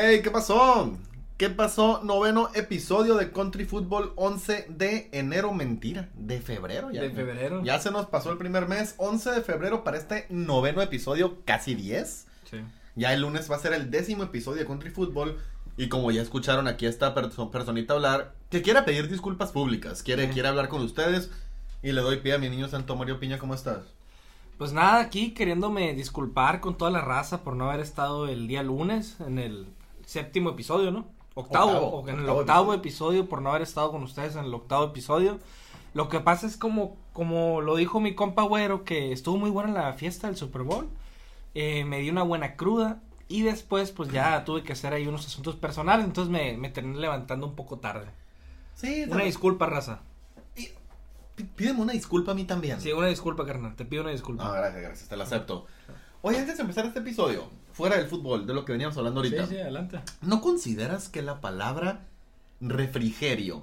[0.00, 0.96] Ey, ey, ¿qué pasó?
[1.36, 2.02] ¿Qué pasó?
[2.04, 7.02] Noveno episodio de Country Football 11 de enero, mentira, de febrero ya.
[7.02, 7.62] De febrero.
[7.64, 11.74] Ya se nos pasó el primer mes, 11 de febrero para este noveno episodio, casi
[11.74, 12.26] 10.
[12.50, 12.58] Sí.
[12.96, 15.38] Ya el lunes va a ser el décimo episodio de Country Football.
[15.76, 20.02] Y como ya escucharon aquí a esta perso- personita hablar, que quiera pedir disculpas públicas,
[20.02, 21.30] quiere, quiere hablar con ustedes.
[21.82, 23.84] Y le doy pie a mi niño Santo Mario Piña, ¿cómo estás?
[24.58, 28.62] Pues nada, aquí queriéndome disculpar con toda la raza por no haber estado el día
[28.62, 29.66] lunes en el
[30.10, 31.06] séptimo episodio, ¿no?
[31.34, 33.28] Octavo, Octavo, o en el octavo episodio.
[33.28, 35.38] por no haber estado con ustedes en el octavo episodio.
[35.94, 39.72] Lo que pasa es como, como lo dijo mi compa güero, que estuvo muy buena
[39.72, 40.88] la fiesta del Super Bowl.
[41.54, 45.26] Eh, me di una buena cruda y después pues ya tuve que hacer ahí unos
[45.26, 48.06] asuntos personales, entonces me, me terminé levantando un poco tarde.
[48.74, 50.00] Sí, Una disculpa, raza.
[51.56, 52.80] Pídeme una disculpa a mí también.
[52.80, 53.74] Sí, una disculpa, carnal.
[53.76, 54.44] Te pido una disculpa.
[54.44, 55.66] No, gracias, gracias, te la acepto.
[56.22, 57.48] Oye, antes de empezar este episodio,
[57.80, 60.00] fuera del fútbol, de lo que veníamos hablando ahorita, Sí, sí, adelante.
[60.22, 62.00] ¿no consideras que la palabra
[62.60, 63.62] refrigerio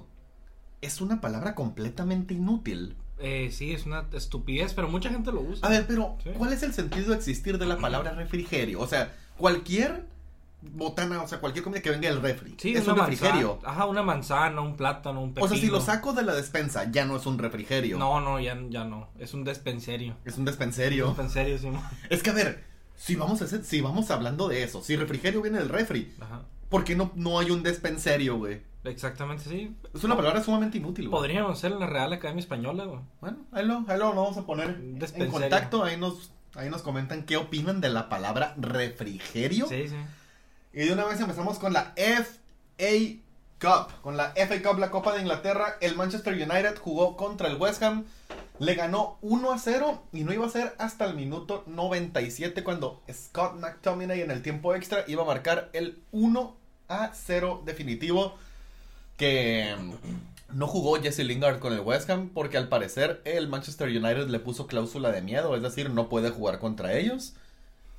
[0.80, 2.96] es una palabra completamente inútil?
[3.20, 5.66] Eh, sí, es una estupidez, pero mucha gente lo usa.
[5.66, 6.30] A ver, pero Sí.
[6.36, 8.80] ¿cuál es el sentido de existir de la palabra refrigerio?
[8.80, 10.04] O sea, cualquier
[10.60, 13.54] botana, o sea, cualquier comida que venga del refri, sí, es una un refrigerio.
[13.54, 13.72] manzana.
[13.72, 15.46] Ajá, una manzana, un plátano, un pepino.
[15.46, 17.98] O sea, si lo saco de la despensa, ya no es un refrigerio.
[17.98, 19.08] No, no, ya, ya no.
[19.18, 20.16] Es un despenserio.
[20.24, 21.06] Es un despenserio.
[21.08, 21.68] Despenserio, sí.
[22.10, 22.64] Es que a ver,
[22.98, 26.42] si vamos a hacer, si vamos hablando de eso, si refrigerio viene del refri, Ajá.
[26.68, 28.60] ¿por qué no, no hay un despenserio, güey?
[28.84, 29.74] Exactamente, sí.
[29.94, 31.20] Es una palabra sumamente inútil, güey.
[31.20, 33.00] Podríamos ser en la Real Academia Española, güey.
[33.20, 37.24] Bueno, ahí lo, ahí lo vamos a poner en contacto, ahí nos, ahí nos comentan
[37.24, 39.66] qué opinan de la palabra refrigerio.
[39.68, 39.96] Sí, sí.
[40.72, 43.18] Y de una vez empezamos con la FA
[43.60, 43.92] Cup.
[44.02, 47.82] Con la FA Cup, la Copa de Inglaterra, el Manchester United jugó contra el West
[47.82, 48.04] Ham.
[48.58, 53.02] Le ganó 1 a 0 y no iba a ser hasta el minuto 97 cuando
[53.12, 56.56] Scott McTominay en el tiempo extra iba a marcar el 1
[56.88, 58.36] a 0 definitivo
[59.16, 63.88] que mm, no jugó Jesse Lingard con el West Ham porque al parecer el Manchester
[63.88, 67.34] United le puso cláusula de miedo, es decir, no puede jugar contra ellos.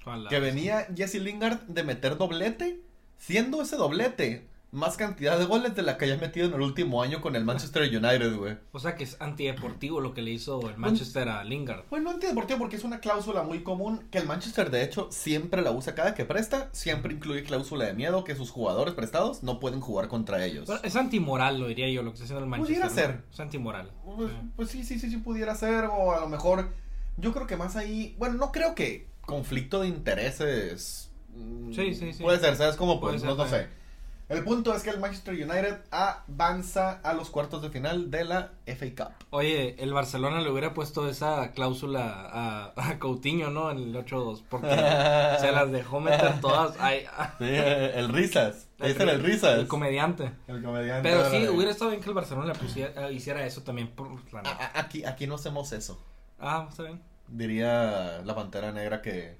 [0.01, 0.29] Ojalá.
[0.29, 2.79] Que venía Jesse Lingard de meter doblete,
[3.17, 7.01] siendo ese doblete más cantidad de goles de la que haya metido en el último
[7.01, 8.57] año con el Manchester United, güey.
[8.71, 11.85] O sea que es antideportivo lo que le hizo el Manchester a Lingard.
[11.89, 15.71] Bueno, antideportivo porque es una cláusula muy común que el Manchester de hecho siempre la
[15.71, 19.81] usa cada que presta, siempre incluye cláusula de miedo que sus jugadores prestados no pueden
[19.81, 20.67] jugar contra ellos.
[20.67, 22.75] Bueno, es antimoral, lo diría yo, lo que está haciendo el Manchester.
[22.87, 23.23] Pudiera ser.
[23.33, 23.91] Es antimoral.
[24.05, 24.35] Pues, Sí.
[24.55, 26.69] pues sí, sí, sí, sí pudiera ser o a lo mejor
[27.17, 31.11] yo creo que más ahí, bueno, no creo que conflicto de intereses.
[31.35, 32.23] mm, Sí, sí, sí.
[32.23, 32.99] Puede ser, ¿sabes cómo?
[32.99, 33.67] Puede Pues ser, no, no sé.
[34.29, 38.51] El punto es que el Manchester United avanza a los cuartos de final de la
[38.67, 39.13] FA Cup.
[39.31, 43.71] Oye, el Barcelona le hubiera puesto esa cláusula a, a Coutinho, ¿no?
[43.71, 44.67] En el 8-2, porque
[45.39, 46.75] se las dejó meter todas.
[46.79, 47.05] Ay,
[47.39, 48.67] Sí, el Risas.
[48.79, 49.57] Ese era el Risas.
[49.59, 50.31] El comediante.
[50.47, 51.09] El comediante.
[51.09, 53.89] Pero sí, era- hubiera estado bien que el Barcelona le pusiera, hiciera eso también.
[53.89, 55.99] Por la A- Aquí, aquí no hacemos eso.
[56.39, 57.01] Ah, está bien.
[57.27, 59.37] Diría la pantera negra que.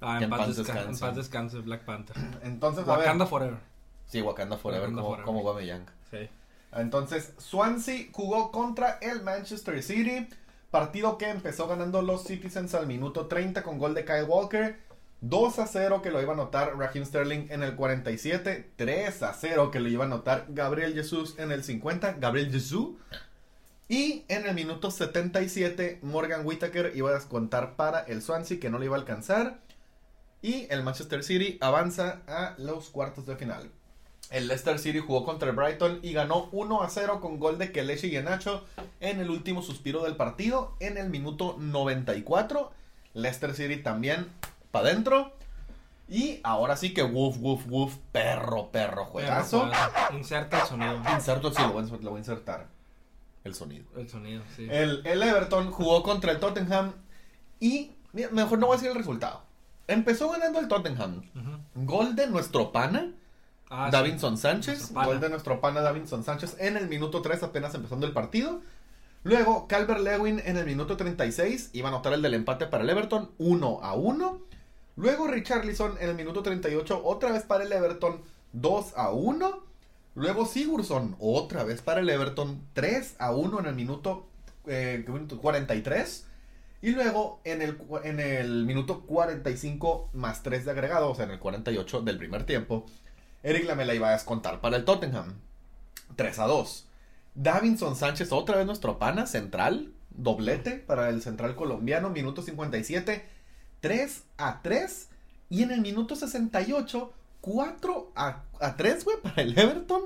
[0.00, 2.16] Ah, Que en, paz paz descanse, en paz descanse Black Panther.
[2.42, 2.98] Entonces, a ver.
[3.06, 3.71] Wakanda Forever.
[4.12, 5.24] Sí, Wakanda Forever, Wakanda como, forever.
[5.24, 5.86] como Guameyang.
[6.10, 6.28] Sí.
[6.72, 10.28] Entonces, Swansea jugó contra el Manchester City.
[10.70, 14.76] Partido que empezó ganando los Citizens al minuto 30 con gol de Kyle Walker.
[15.22, 18.72] 2 a 0 que lo iba a anotar Raheem Sterling en el 47.
[18.76, 22.16] 3 a 0 que lo iba a anotar Gabriel Jesús en el 50.
[22.20, 22.96] Gabriel Jesús.
[23.88, 28.78] Y en el minuto 77 Morgan Whittaker iba a descontar para el Swansea que no
[28.78, 29.60] le iba a alcanzar.
[30.42, 33.70] Y el Manchester City avanza a los cuartos de final.
[34.30, 37.70] El Leicester City jugó contra el Brighton y ganó 1 a 0 con gol de
[37.70, 38.64] Kelechi y Nacho
[39.00, 42.72] en el último suspiro del partido en el minuto 94.
[43.14, 44.28] Leicester City también
[44.70, 45.32] para adentro.
[46.08, 49.70] Y ahora sí que woof, woof, woof, perro, perro, juegazo.
[50.12, 51.00] Inserta el sonido.
[51.14, 52.66] Inserto, sí, lo voy, a, lo voy a insertar.
[53.44, 53.84] El sonido.
[53.96, 54.66] El sonido, sí.
[54.70, 56.92] El, el Everton jugó contra el Tottenham
[57.60, 59.42] y mejor no voy a decir el resultado.
[59.88, 61.22] Empezó ganando el Tottenham.
[61.74, 63.12] Gol de nuestro pana,
[63.74, 63.92] Ah, sí.
[63.92, 68.06] Davinson Sánchez, Nuestro gol de nuestro pana Davinson Sánchez en el minuto 3 apenas empezando
[68.06, 68.60] el partido.
[69.24, 72.90] Luego Calvert Lewin en el minuto 36 iba a anotar el del empate para el
[72.90, 74.40] Everton 1 a 1.
[74.96, 78.20] Luego Richarlison en el minuto 38 otra vez para el Everton
[78.52, 79.64] 2 a 1.
[80.16, 84.26] Luego Sigurdsson, otra vez para el Everton, 3 a 1 en el minuto,
[84.66, 86.26] eh, minuto 43.
[86.82, 91.30] Y luego en el, en el minuto 45 más 3 de agregado, o sea, en
[91.30, 92.84] el 48 del primer tiempo,
[93.42, 95.34] Eric Lamela iba a descontar para el Tottenham.
[96.14, 96.88] 3 a 2.
[97.34, 103.24] Davinson Sánchez, otra vez nuestro pana, central, doblete para el central colombiano, minuto 57,
[103.80, 105.08] 3 a 3.
[105.50, 110.02] Y en el minuto 68, 4 a, a 3, güey, para el Everton.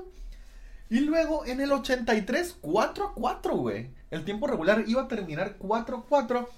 [0.89, 3.91] Y luego en el 83, 4 a 4, güey.
[4.09, 6.49] El tiempo regular iba a terminar 4 a 4.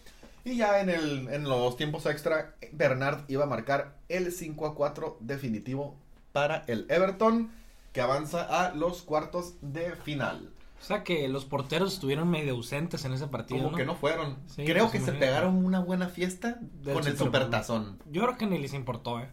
[0.46, 4.76] Y ya en, el, en los tiempos extra, Bernard iba a marcar el 5 a
[4.76, 5.98] 4 definitivo
[6.32, 7.52] para el Everton,
[7.94, 10.52] que avanza a los cuartos de final.
[10.82, 13.60] O sea que los porteros estuvieron medio ausentes en ese partido.
[13.60, 13.78] Como ¿no?
[13.78, 14.38] que no fueron.
[14.48, 18.00] Sí, Creo pues que se pegaron una buena fiesta Del con el supertazón.
[18.10, 19.30] Yo creo que ni les importó, ¿eh?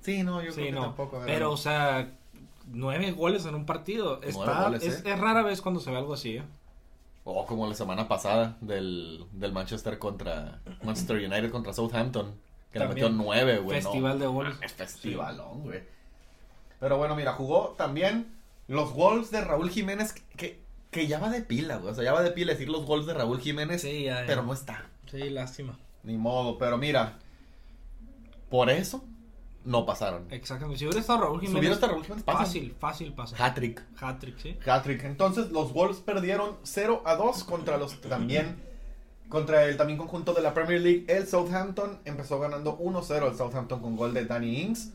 [0.00, 1.20] Sí, no, yo Sí, creo que tampoco.
[1.26, 2.12] Pero, o sea,
[2.66, 4.22] nueve goles en un partido.
[4.22, 5.12] Está, goles, es, ¿eh?
[5.12, 6.44] es rara vez cuando se ve algo así, ¿eh?
[7.24, 12.34] O como la semana pasada del, del Manchester contra Manchester United contra Southampton.
[12.72, 13.82] Que le metió nueve, güey.
[13.82, 14.56] Festival no, de goles.
[14.62, 15.82] Es festivalón, güey.
[16.80, 18.32] Pero bueno, mira, jugó también
[18.66, 20.60] los gols de Raúl Jiménez que,
[20.90, 21.92] que ya va de pila, güey.
[21.92, 24.26] O sea, ya va de pila decir los gols de Raúl Jiménez, Sí, ya, ya.
[24.26, 24.86] pero no está.
[25.10, 25.78] Sí, lástima.
[26.02, 27.18] Ni modo, pero mira,
[28.48, 29.04] por eso
[29.64, 30.26] no pasaron.
[30.30, 30.78] Exactamente.
[30.78, 31.60] Si hubiera estado Raúl Si Jiménez.
[31.60, 32.46] hubiera estado Raúl Jiménez, pasan.
[32.46, 33.36] Fácil, fácil pasa.
[33.44, 33.82] Hat-trick.
[34.00, 34.56] Hat-trick, sí.
[34.66, 35.04] Hat-trick.
[35.04, 38.68] Entonces, los Wolves perdieron 0 a 2 contra los también
[39.28, 43.80] contra el también conjunto de la Premier League, el Southampton empezó ganando 1-0 el Southampton
[43.80, 44.90] con gol de Danny Ings.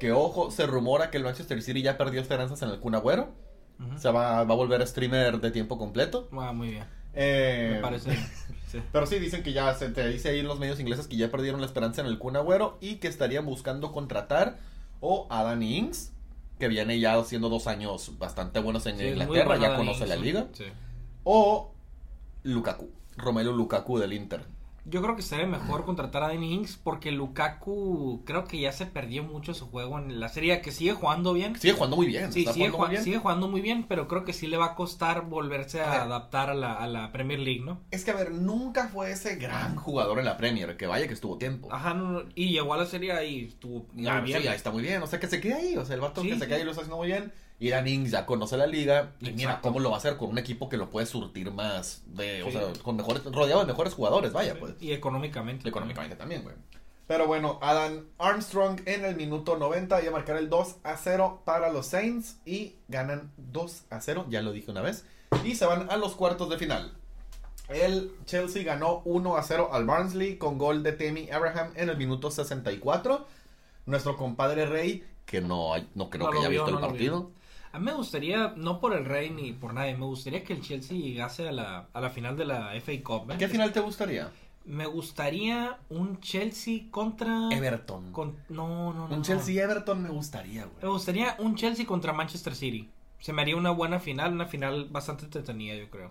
[0.00, 3.28] Que ojo, se rumora que el Manchester City ya perdió esperanzas en el Kun Agüero.
[3.78, 3.98] Ujú.
[3.98, 6.28] Se va, va a volver streamer de tiempo completo.
[6.32, 6.84] Ah, muy bien.
[7.14, 8.16] Eh, Me parece.
[8.66, 8.80] sí.
[8.92, 11.30] Pero sí, dicen que ya se te dice ahí en los medios ingleses que ya
[11.30, 14.58] perdieron la esperanza en el Kun Agüero y que estarían buscando contratar
[15.00, 16.12] o a Danny Ings,
[16.58, 20.46] que viene ya haciendo dos años bastante buenos en Sí, Inglaterra, ya conoce la liga,
[20.52, 20.64] Sí.
[21.24, 21.72] o
[22.42, 24.44] Lukaku, Romelu Lukaku del Inter.
[24.84, 28.86] Yo creo que sería mejor contratar a Danny Ings porque Lukaku creo que ya se
[28.86, 31.58] perdió mucho su juego en la serie, que sigue jugando bien.
[31.58, 32.32] Sigue jugando muy bien.
[32.32, 33.04] Sí, sigue, jugando muy bien.
[33.04, 36.50] sigue jugando muy bien, pero creo que sí le va a costar volverse A adaptar
[36.50, 37.80] a la, a la Premier League, ¿no?
[37.90, 41.14] Es que, a ver, nunca fue ese gran jugador en la Premier, que vaya que
[41.14, 41.68] estuvo tiempo.
[41.72, 44.40] Ajá, no, no, y llegó a la serie y estuvo muy Ya, bien.
[44.40, 45.02] sí, ahí está muy bien.
[45.02, 45.76] O sea, que se quede ahí.
[45.76, 47.32] O sea, el vato Sí, que se quede ahí lo está haciendo muy bien.
[47.68, 49.12] Dan Ings ya conoce la liga.
[49.20, 52.02] Y mira cómo lo va a hacer con un equipo que lo puede surtir más.
[52.06, 54.72] de O sea, con mejores, rodeado de mejores jugadores, vaya, pues.
[54.80, 55.68] Y económicamente.
[55.68, 56.54] Económicamente también, güey.
[57.06, 61.42] Pero bueno, Adam Armstrong en el minuto 90 iba a marcar el 2 a 0
[61.44, 62.38] para los Saints.
[62.46, 65.04] Y ganan 2 a 0, ya lo dije una vez.
[65.44, 66.92] Y se van a los cuartos de final.
[67.68, 71.96] El Chelsea ganó 1 a 0 al Barnsley con gol de Tammy Abraham en el
[71.96, 73.26] minuto 64.
[73.86, 76.90] Nuestro compadre Rey, que no, hay- no creo No que haya vio, visto no el
[76.92, 77.30] partido.
[77.72, 80.60] A mí me gustaría, no por el Rey ni por nadie, me gustaría que el
[80.60, 83.30] Chelsea llegase a la, a la final de la FA Cup.
[83.30, 83.36] ¿eh?
[83.38, 84.30] ¿Qué final te gustaría?
[84.64, 87.48] Me gustaría un Chelsea contra...
[87.50, 88.12] Everton.
[88.12, 89.14] con- no, no, no.
[89.16, 89.22] Un.
[89.22, 90.92] Chelsea-Everton me gustaría, Me güey.
[90.92, 92.88] gustaría un Chelsea contra Manchester City.
[93.20, 96.10] Se me haría una buena final, una final bastante entretenida, yo creo.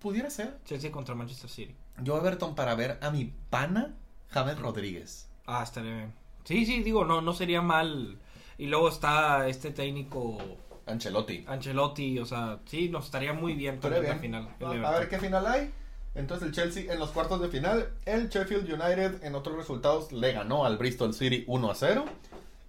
[0.00, 0.58] Pudiera ser.
[0.64, 1.74] Chelsea contra Manchester City.
[2.02, 3.94] Yo Everton para ver a mi pana
[4.30, 5.28] James Rodríguez.
[5.46, 6.12] Ah, estaría bien.
[6.44, 8.18] Sí, sí, digo, no, no sería mal.
[8.58, 10.38] Y luego está este técnico
[10.88, 11.44] Ancelotti.
[11.46, 14.48] Ancelotti, o sea, sí, nos estaría muy bien también la final.
[14.60, 15.72] A, ver qué final hay.
[16.14, 17.90] Entonces el Chelsea en los cuartos de final.
[18.04, 22.04] El Sheffield United en otros resultados le ganó al Bristol City 1 a 0.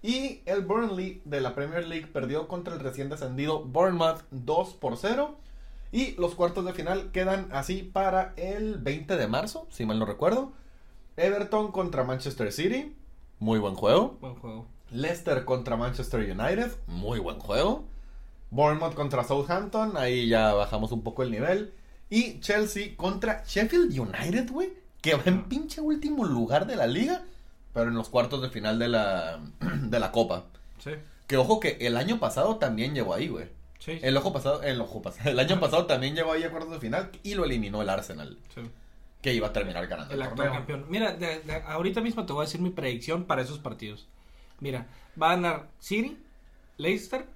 [0.02, 4.96] Y el Burnley de la Premier League perdió contra el recién descendido Bournemouth 2 por
[4.96, 5.36] 0.
[5.92, 10.06] Y los cuartos de final quedan así para el 20 de marzo, si mal no
[10.06, 10.52] recuerdo.
[11.16, 12.94] Everton contra Manchester City.
[13.40, 14.16] Muy buen juego.
[14.20, 14.66] Buen juego.
[14.92, 17.84] Leicester contra Manchester United, muy buen juego.
[18.50, 21.72] Bournemouth contra Southampton, ahí ya bajamos un poco el nivel.
[22.08, 27.22] Y Chelsea contra Sheffield United, güey, que va en pinche último lugar de la liga,
[27.72, 30.46] pero en los cuartos de final de la, de la Copa.
[30.82, 30.90] Sí,
[31.28, 33.46] Que ojo que el año pasado también llegó ahí, güey.
[33.78, 33.98] sí.
[34.02, 36.80] El ojo pasado, el ojo pasado, el año pasado también llegó ahí a cuartos de
[36.80, 38.62] final y lo eliminó el Arsenal, sí.
[39.22, 40.86] que iba a terminar ganando El el, actual campeón.
[40.88, 44.08] Mira, de- de- ahorita mismo te voy a decir mi predicción para esos partidos.
[44.58, 44.88] Mira,
[45.20, 46.18] va a ganar City,
[46.76, 47.26] Leicester,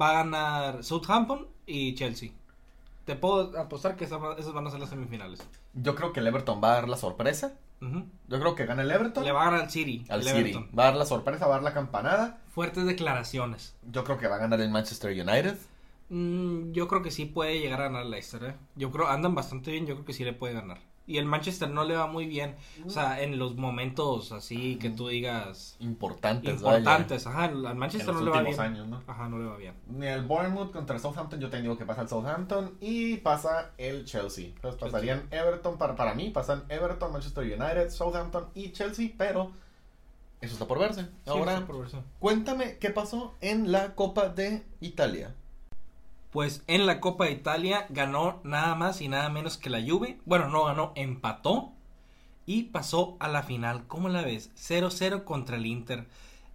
[0.00, 2.30] va a ganar Southampton y Chelsea.
[3.04, 5.40] Te puedo apostar que esas, van a ser las semifinales.
[5.74, 7.54] Yo creo que el Everton va a dar la sorpresa.
[7.80, 9.22] Yo creo que gana el Everton.
[9.24, 10.04] Le va a ganar al City.
[10.08, 10.38] al el City.
[10.40, 10.70] Everton.
[10.76, 12.40] Va a dar la sorpresa, va a dar la campanada.
[12.48, 13.76] Fuertes declaraciones.
[13.90, 15.56] Yo creo que va a ganar el Manchester United.
[16.08, 18.54] Mm, yo creo que sí puede llegar a ganar Leicester, ¿eh?
[18.76, 20.78] Yo creo, andan bastante bien, yo creo que sí le puede ganar.
[21.08, 22.56] Y el Manchester no le va muy bien.
[22.84, 27.26] O sea, en los momentos así que tú digas Importantes, importantes.
[27.26, 28.60] Ajá, al Manchester En los no le va bien.
[28.60, 29.02] años, ¿no?
[29.06, 29.74] Ajá, no le va bien.
[29.86, 33.70] Ni el Bournemouth contra el Southampton, yo te digo que pasa el Southampton y pasa
[33.78, 34.46] el Chelsea.
[34.46, 39.52] Entonces pasarían Everton, para, para mí pasan Everton, Manchester United, Southampton y Chelsea, pero
[40.40, 41.06] eso está por verse.
[41.26, 42.02] Ahora, sí, por eso.
[42.18, 45.34] cuéntame qué pasó en la Copa de Italia.
[46.36, 50.18] Pues en la Copa de Italia ganó nada más y nada menos que la Juve.
[50.26, 51.72] Bueno, no ganó, empató
[52.44, 53.86] y pasó a la final.
[53.86, 54.50] ¿Cómo la ves?
[54.54, 56.06] 0-0 contra el Inter.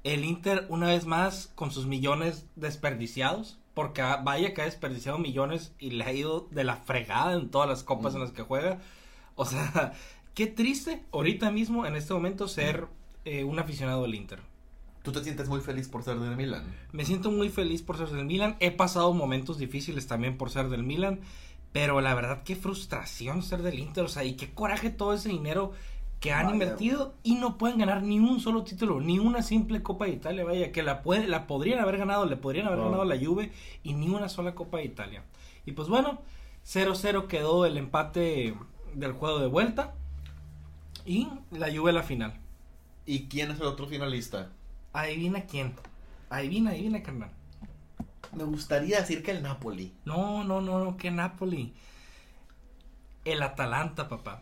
[0.03, 3.57] El Inter una vez más con sus millones desperdiciados.
[3.73, 7.67] Porque vaya que ha desperdiciado millones y le ha ido de la fregada en todas
[7.67, 8.77] las copas en las que juega.
[9.33, 9.93] O sea,
[10.35, 12.85] qué triste ahorita mismo, en este momento, ser
[13.25, 14.50] eh, un aficionado del Inter.
[15.03, 16.63] ¿Tú te sientes muy feliz por ser del Milan?
[16.91, 18.55] Me siento muy feliz por ser del Milan.
[18.60, 21.22] He pasado momentos difíciles también por ser del Milan.
[21.72, 24.03] Pero la verdad, qué frustración ser del Inter.
[24.03, 25.72] O sea, y qué coraje todo ese dinero
[26.20, 26.53] que han Vaya.
[26.53, 30.43] invertido y no pueden ganar ni un solo título, ni una simple Copa de Italia.
[30.43, 33.51] Vaya, que la, puede, la podrían haber ganado, le podrían haber ganado la Juve
[33.84, 35.24] y ni una sola Copa de Italia.
[35.65, 36.22] Y pues bueno,
[36.65, 38.53] 0-0 quedó el empate
[38.93, 39.96] del juego de vuelta.
[41.05, 42.36] Y la Juve a la final.
[43.08, 44.51] ¿Y quién es el otro finalista?
[44.93, 45.75] Adivina quién.
[46.29, 47.31] Adivina, adivina, carnal.
[48.33, 49.93] Me gustaría decir que el Napoli.
[50.05, 51.74] No, no, no, no, que Napoli.
[53.25, 54.41] El Atalanta, papá.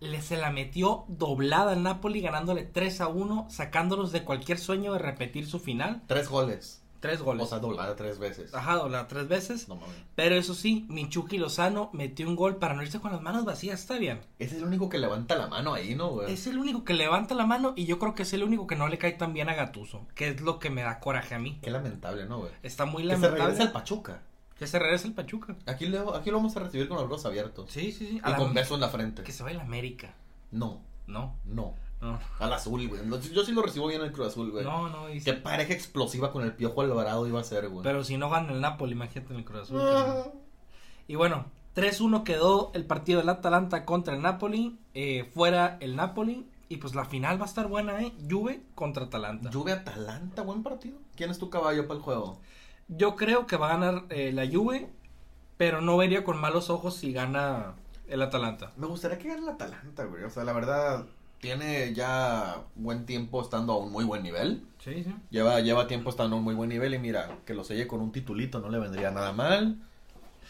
[0.00, 4.92] Le se la metió doblada al Napoli, ganándole 3 a 1, sacándolos de cualquier sueño
[4.92, 6.02] de repetir su final.
[6.06, 6.83] Tres goles.
[7.04, 7.42] Tres goles.
[7.44, 8.54] O sea, doblada tres veces.
[8.54, 9.68] Ajá, doblada tres veces.
[9.68, 9.94] No mames.
[10.14, 13.78] Pero eso sí, Michuki Lozano metió un gol para no irse con las manos vacías,
[13.78, 14.22] está bien.
[14.38, 16.32] Es el único que levanta la mano ahí, ¿no, güey?
[16.32, 18.74] Es el único que levanta la mano y yo creo que es el único que
[18.76, 21.38] no le cae tan bien a Gatuso, que es lo que me da coraje a
[21.38, 21.58] mí.
[21.62, 22.52] Qué lamentable, ¿no, güey?
[22.62, 23.42] Está muy Que se lamentable.
[23.44, 24.22] regrese al Pachuca.
[24.58, 25.56] Que se regrese el Pachuca.
[25.66, 27.70] Aquí lo, aquí lo vamos a recibir con los brazos abiertos.
[27.70, 28.16] Sí, sí, sí.
[28.16, 29.24] Y A con beso en la frente.
[29.24, 30.14] Que se vaya a la América.
[30.52, 31.74] No, No, no.
[32.04, 32.18] No.
[32.38, 33.00] Al azul, güey.
[33.32, 34.64] Yo sí lo recibo bien en el Cruz Azul, güey.
[34.64, 37.82] No, no, y Qué pareja explosiva con el Piojo Alvarado iba a ser, güey.
[37.82, 39.80] Pero si no gana el Napoli, imagínate en el Cruz Azul.
[39.82, 40.24] Ah.
[41.08, 44.78] Y bueno, 3-1 quedó el partido del Atalanta contra el Napoli.
[44.94, 46.46] eh, fuera el Napoli.
[46.68, 48.12] Y pues la final va a estar buena, ¿eh?
[48.28, 49.50] Juve contra Atalanta.
[49.52, 50.98] Juve Atalanta, buen partido.
[51.14, 52.40] ¿Quién es tu caballo para el juego?
[52.88, 54.90] Yo creo que va a ganar eh, la Juve.
[55.56, 57.74] Pero no vería con malos ojos si gana
[58.08, 58.72] el Atalanta.
[58.76, 60.24] Me gustaría que gane el Atalanta, güey.
[60.24, 61.06] O sea, la verdad,
[61.44, 64.62] tiene ya buen tiempo estando a un muy buen nivel.
[64.82, 65.14] Sí, sí.
[65.28, 68.00] Lleva, lleva tiempo estando a un muy buen nivel y mira, que lo selle con
[68.00, 69.76] un titulito no le vendría nada mal.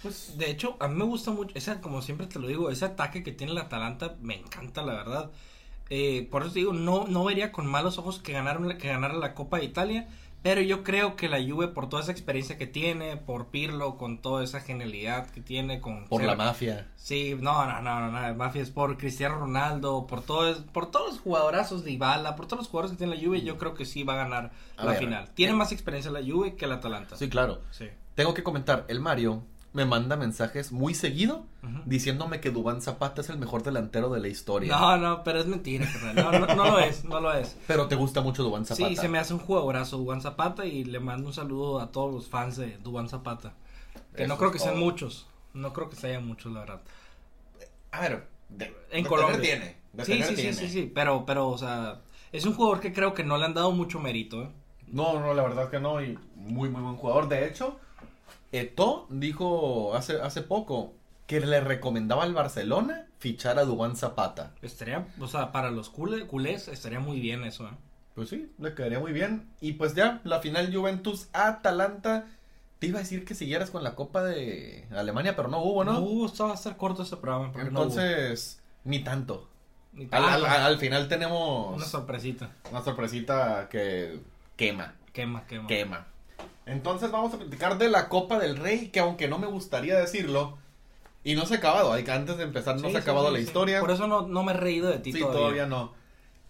[0.03, 2.85] Pues De hecho, a mí me gusta mucho, ese, como siempre te lo digo, ese
[2.85, 5.31] ataque que tiene el Atalanta me encanta, la verdad.
[5.91, 9.15] Eh, por eso te digo, no, no vería con malos ojos que, ganaron, que ganara
[9.15, 10.09] la Copa de Italia,
[10.45, 14.19] pero yo creo que la Juve, por toda esa experiencia que tiene, por Pirlo, con
[14.19, 16.05] toda esa genialidad que tiene, con...
[16.05, 16.87] por ser- la mafia.
[16.97, 21.13] Sí, no, no, no, no, no, Mafia es por Cristiano Ronaldo, por todo, por todos
[21.13, 23.87] los jugadorazos de Ibala, por todos los jugadores que tiene la Juve, yo creo que
[23.87, 25.31] sí va a ganar A la ver, final.
[25.33, 27.17] Tiene eh, más experiencia la Juve que el Atalanta.
[27.17, 27.63] Sí, claro.
[27.71, 27.89] Sí.
[28.15, 31.45] Tengo que comentar, el Mario me manda mensajes muy seguido
[31.85, 34.75] diciéndome que Dubán Zapata es el mejor delantero de la historia.
[34.75, 35.87] No, no, pero es mentira.
[36.15, 37.57] No, no, no lo es, no lo es.
[37.67, 38.89] Pero te gusta mucho Dubán Zapata.
[38.89, 42.15] Sí, se me hace un jugadorazo Dubán Zapata y le mando un saludo a todos
[42.15, 43.53] los fans de Dubán Zapata.
[44.17, 44.85] Que no creo que sean todo.
[44.85, 45.27] muchos.
[45.53, 46.81] No creo que sean muchos, la verdad.
[47.91, 49.41] A ver, de, En de Colombia.
[49.41, 49.77] tener tiene.
[49.93, 52.01] De Sí, tener sí, sí, sí, sí, pero, pero, o sea,
[52.33, 54.51] es un jugador que creo que no le han dado mucho mérito, ¿eh?
[54.89, 56.01] No, no, la verdad que no.
[56.03, 57.29] Y muy, muy buen jugador.
[57.29, 57.79] De hecho,
[58.59, 60.93] Eto dijo hace, hace poco
[61.27, 64.53] que le recomendaba al Barcelona fichar a Dubán Zapata.
[64.63, 67.71] Estaría, o sea, para los cule- culés estaría muy bien eso, ¿eh?
[68.15, 69.49] Pues sí, le quedaría muy bien.
[69.61, 72.27] Y pues ya, la final Juventus-Atalanta.
[72.79, 75.95] Te iba a decir que siguieras con la Copa de Alemania, pero no hubo, ¿no?
[75.95, 77.51] No hubo, esto va a corto ese programa.
[77.55, 77.61] no.
[77.63, 79.49] Entonces, ni tanto.
[79.95, 80.47] Ni Al, al- tanto.
[80.67, 82.51] al final tenemos Una sorpresita.
[82.71, 84.21] una sorpresita que
[84.57, 84.95] quema.
[85.13, 85.67] Quema, quema.
[85.67, 86.07] quema.
[86.67, 90.57] Entonces vamos a platicar de la Copa del Rey, que aunque no me gustaría decirlo,
[91.23, 93.05] y no se ha acabado, hay que- antes de empezar no Sí, se ha sí,
[93.05, 93.81] acabado sí, la historia.
[93.81, 95.39] Por eso no, no me he reído de ti sí, todavía.
[95.41, 95.93] todavía no.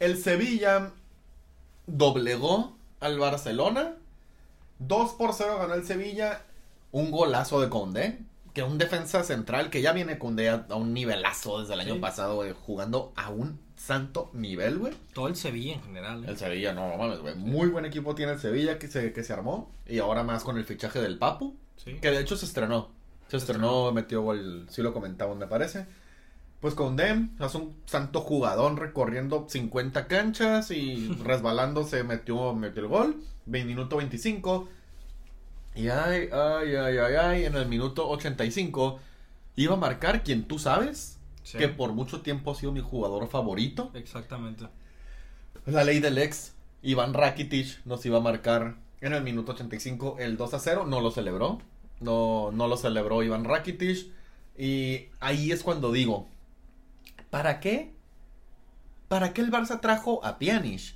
[0.01, 0.91] El Sevilla
[1.87, 3.95] doblegó al Barcelona.
[4.79, 6.43] 2 por 0 ganó el Sevilla.
[6.93, 8.19] Un golazo de Conde.
[8.53, 12.01] Que un defensa central que ya viene Conde a, a un nivelazo desde el año
[12.01, 14.95] pasado, güey, jugando a un santo nivel, güey.
[15.13, 16.25] Todo el Sevilla en general.
[16.25, 16.29] ¿eh?
[16.31, 17.35] El Sevilla, no, no mames, güey.
[17.35, 19.71] Muy buen equipo tiene el Sevilla que se, que se armó.
[19.87, 21.55] Y ahora más con el fichaje del Papu.
[21.77, 21.95] Sí.
[22.01, 22.91] Que de hecho se estrenó.
[23.29, 25.87] Se estrenó, metió gol, sí lo comentaba, me parece.
[26.61, 32.89] Pues con Dem, es un santo jugador recorriendo 50 canchas y resbalándose metió, metió el
[32.89, 33.23] gol.
[33.45, 34.69] Minuto 25.
[35.75, 39.01] Y ay, ay, ay, ay, ay, en el minuto 85
[39.57, 41.19] iba a marcar quien tú sabes.
[41.45, 41.59] Sí.
[41.59, 43.91] que por mucho tiempo ha sido mi jugador favorito.
[43.95, 44.67] Exactamente.
[45.67, 50.37] La ley del ex, Iván Rakitic nos iba a marcar en el minuto 85 el
[50.37, 51.61] 2 a 0, no lo celebró.
[52.01, 54.09] No, no lo celebró Iván Rakitic.
[54.59, 56.27] Y ahí es cuando digo,
[57.31, 57.93] ¿para qué?
[59.09, 60.95] ¿Para qué el Barça trajo a Pjanic?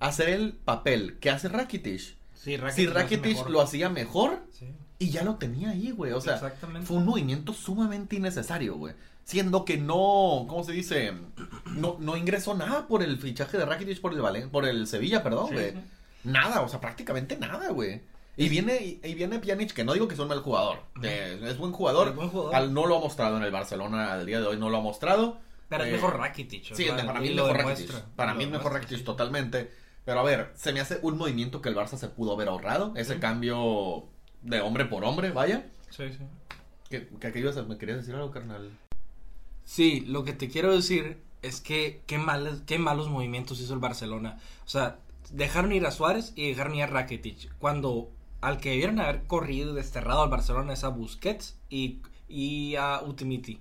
[0.00, 2.00] A hacer el papel que hace Rakitic.
[2.00, 4.66] Sí, si lo hace Rakitic lo hacía mejor Sí.
[4.98, 6.12] y ya lo tenía ahí, güey.
[6.12, 6.38] O sea,
[6.82, 8.94] fue un movimiento sumamente innecesario, güey.
[9.24, 11.12] Siendo que no, ¿cómo se dice?
[11.76, 15.22] No, no ingresó nada por el fichaje de Rakitic por el Valen por el Sevilla,
[15.22, 15.70] perdón, güey.
[15.72, 15.78] sí.
[16.24, 18.02] Nada, o sea, prácticamente nada, güey.
[18.36, 20.78] Y viene, y, viene Pjanic, que no digo que es un mal jugador.
[21.02, 22.08] eh, es buen jugador.
[22.08, 22.54] Es buen jugador.
[22.54, 24.80] Al- no lo ha mostrado en el Barcelona al día de hoy, no lo ha
[24.80, 25.38] mostrado.
[25.68, 26.74] Pero Eh, es mejor Rakitic.
[26.74, 27.56] Sí, para mí es mejor.
[27.56, 28.00] Rakitic.
[28.16, 29.04] Para mí es mejor Rakitic sí.
[29.04, 29.70] totalmente.
[30.04, 32.92] Pero a ver, se me hace un movimiento que el Barça se pudo haber ahorrado.
[32.96, 34.04] Ese cambio
[34.42, 35.66] de hombre por hombre, vaya.
[35.90, 36.18] Sí, sí.
[36.90, 38.70] ¿Qué, qué, qué ibas a- ¿Me querías decir algo, carnal?
[39.64, 43.80] Sí, lo que te quiero decir es que qué, mal, qué malos movimientos hizo el
[43.80, 44.38] Barcelona.
[44.64, 44.98] O sea,
[45.30, 47.56] dejaron ir a Suárez y dejaron ir a Rakitic.
[47.58, 52.76] Cuando al que debieron haber corrido y desterrado al Barcelona es a Busquets y, y
[52.76, 53.60] a Utimiti.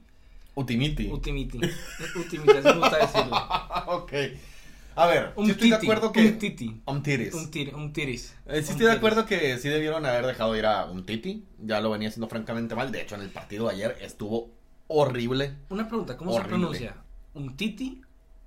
[0.55, 1.09] Utimiti.
[1.09, 1.57] Utimiti.
[2.15, 3.37] Utimiti, así me gusta decirlo.
[3.87, 4.13] ok.
[4.95, 6.19] A ver, Un sí estoy de acuerdo que...
[6.19, 6.81] un titi.
[6.85, 7.33] Un tiris.
[7.33, 8.35] Un, tir, un tiris.
[8.45, 11.45] Eh, sí estoy de acuerdo que sí debieron haber dejado ir a un Titi.
[11.59, 12.91] Ya lo venía haciendo francamente mal.
[12.91, 14.51] De hecho, en el partido de ayer estuvo
[14.91, 15.55] horrible.
[15.69, 16.43] Una pregunta, ¿cómo Horrible.
[16.43, 16.95] se pronuncia?
[17.33, 18.01] ¿Un titi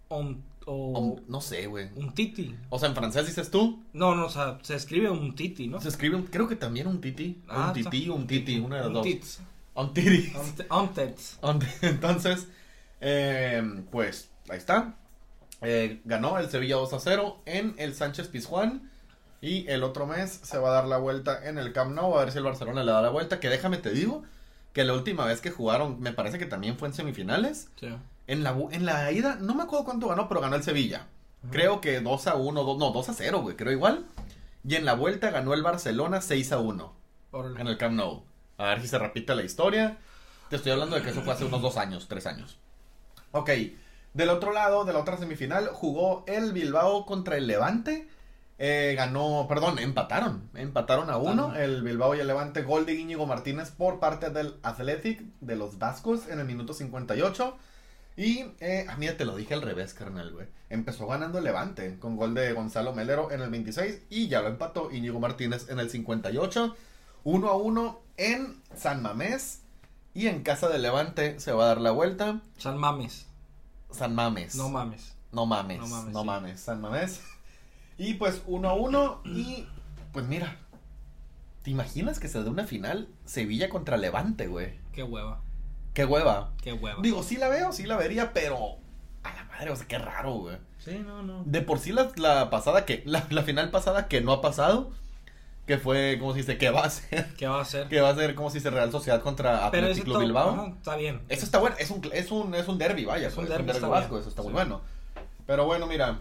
[0.09, 1.89] o un, o Un- no sé, güey.
[1.97, 2.55] un titi?
[2.71, 3.83] O sea, en francés dices tú.
[3.93, 5.81] No, no, o sea, se escribe un titi, ¿no?
[5.81, 7.43] Se escribe, un- creo que también un Titi.
[7.49, 9.03] Ah, un Titi, un Titi, una de las Un dos.
[9.05, 9.41] tits.
[9.75, 10.33] Un Titi.
[10.71, 11.39] Un tits.
[11.83, 12.47] Entonces,
[13.01, 14.95] eh, pues ahí está.
[15.63, 18.91] Eh, ganó el Sevilla 2 a 0 en el Sánchez Pizjuán.
[19.41, 22.17] Y el otro mes se va a dar la vuelta en el Camp Nou.
[22.17, 23.41] A ver si el Barcelona le da la vuelta.
[23.41, 24.23] Que déjame te digo
[24.75, 27.69] que la última vez que jugaron, me parece que también fue en semifinales.
[27.81, 27.89] Sí.
[28.27, 31.07] En la, en la ida, no me acuerdo cuánto ganó, pero ganó el Sevilla.
[31.51, 34.05] Creo que 2 a 1, do- no, 2 a 0, güey, creo igual.
[34.67, 36.93] Y en la vuelta ganó el Barcelona 6 a 1
[37.33, 37.61] Órale.
[37.61, 38.25] en el Camp Nou.
[38.59, 39.99] A ver si se repite la historia.
[40.51, 42.59] Te estoy hablando de que eso fue hace unos dos años, tres años.
[43.33, 43.51] Ok,
[44.15, 48.09] del otro lado, de la otra semifinal, jugó el Bilbao contra el Levante.
[48.59, 50.49] Eh, ganó, perdón, empataron.
[50.55, 51.55] Empataron a uno.
[51.57, 52.63] El Bilbao y el Levante.
[52.63, 57.57] Gol de Íñigo Martínez por parte del Athletic de los Vascos en el minuto 58.
[58.17, 60.47] Y, eh, ah, mira, te lo dije al revés, carnal, güey.
[60.71, 64.49] Empezó ganando el Levante con gol de Gonzalo Melero en el 26 y ya lo
[64.49, 66.77] empató Íñigo Martínez en el 58.
[67.25, 69.63] 1 a 1 en San Mamés.
[70.15, 72.41] Y en casa del Levante se va a dar la vuelta.
[72.57, 73.27] San Mames.
[73.91, 74.55] San Mames.
[74.55, 75.15] No mames.
[75.33, 75.79] No mames.
[75.81, 76.61] No No mames, mames.
[76.61, 76.65] sí.
[76.67, 77.21] San Mamés.
[77.99, 79.21] Y pues 1 a 1.
[79.27, 79.67] Y
[80.13, 80.57] pues mira.
[81.63, 84.75] ¿Te imaginas que se dé una final Sevilla contra Levante, güey?
[84.93, 85.41] Qué hueva.
[85.95, 86.53] Qué hueva.
[86.63, 87.01] Qué hueva.
[87.03, 88.77] Digo, sí la veo, sí la vería, pero.
[89.23, 90.59] A la madre, o sea, qué raro, güey.
[90.79, 91.43] Sí, no, no.
[91.47, 93.03] De por sí la, la pasada que.
[93.07, 94.91] La, la final pasada que no ha pasado.
[95.67, 96.59] Que fue, ¿cómo se dice?
[96.59, 97.33] Que va a ser.
[97.39, 97.89] ¿Qué va a hacer?
[97.89, 98.69] Que va a ser, ¿cómo se dice?
[98.69, 100.51] Real Sociedad contra ese Club Bilbao.
[100.51, 101.23] ajá, está bien.
[101.31, 103.29] Eso está bueno, es un, es un, es un derby, vaya.
[103.29, 104.21] Es un pues, derbi, está vasco, bien.
[104.21, 104.49] eso está Sí.
[104.49, 104.83] muy bueno.
[105.47, 106.19] Pero bueno, mira,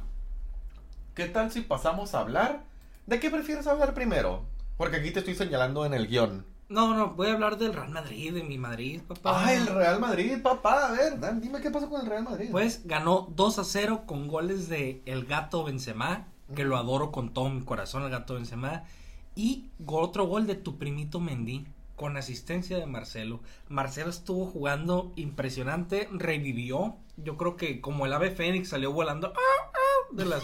[1.16, 2.64] ¿qué tal si pasamos a hablar?
[3.06, 4.46] ¿De qué prefieres hablar primero?
[4.78, 6.46] Porque aquí te estoy señalando en el guion.
[6.70, 9.46] No, no, voy a hablar del Real Madrid, de mi Madrid, papá.
[9.46, 10.88] Ah, el Real Madrid, papá.
[10.88, 12.50] A ver, Dan, dime qué pasó con el Real Madrid.
[12.52, 17.34] Pues ganó 2 a 0 con goles de el gato Benzema, que lo adoro con
[17.34, 18.86] todo mi corazón, el gato Benzema.
[19.36, 23.42] Y otro gol de tu primito Mendy, con asistencia de Marcelo.
[23.70, 26.96] Marcelo estuvo jugando impresionante, revivió.
[27.18, 30.08] Yo creo que como el ave fénix salió volando ¡ah, ah!
[30.12, 30.44] de las,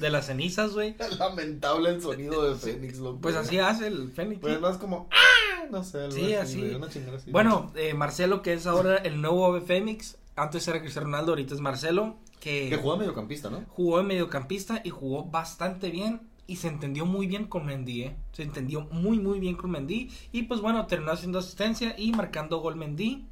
[0.00, 0.94] de las cenizas, güey.
[1.18, 3.20] Lamentable el sonido de Fénix, loco.
[3.20, 4.40] Pues así hace el fénix.
[4.40, 5.08] Pues más como.
[5.10, 5.64] ¡Ah!
[5.70, 6.60] No sé, algo Sí, así.
[6.60, 7.30] güey, una chingada así.
[7.30, 10.16] Bueno, eh, Marcelo, que es ahora el nuevo ave fénix.
[10.36, 12.16] Antes era Cristiano Ronaldo, ahorita es Marcelo.
[12.40, 13.64] Que Que juega mediocampista, ¿no?
[13.68, 18.16] jugó de mediocampista y jugó bastante bien y se entendió muy bien con Mendy, ¿eh?
[18.32, 22.58] Se entendió muy muy bien con Mendy y pues bueno, terminó haciendo asistencia y marcando
[22.60, 23.26] gol Mendy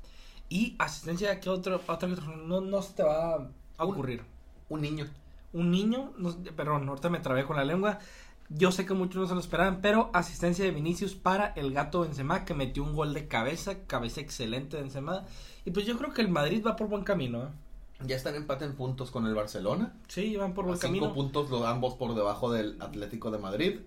[0.48, 3.48] y asistencia que otro, otra no, no se te va
[3.79, 4.22] a ocurrir.
[4.68, 5.07] Un niño.
[5.57, 7.99] Un niño, no, perdón, ahorita me trabé con la lengua.
[8.49, 12.03] Yo sé que muchos no se lo esperaban, pero asistencia de Vinicius para el gato
[12.03, 15.25] Benzema que metió un gol de cabeza, cabeza excelente de Benzema.
[15.64, 17.49] Y pues yo creo que el Madrid va por buen camino, ¿eh?
[18.05, 19.95] Ya están empate en puntos con el Barcelona.
[20.07, 21.14] Sí, van por buen cinco camino.
[21.14, 23.81] puntos, los ambos por debajo del Atlético de Madrid.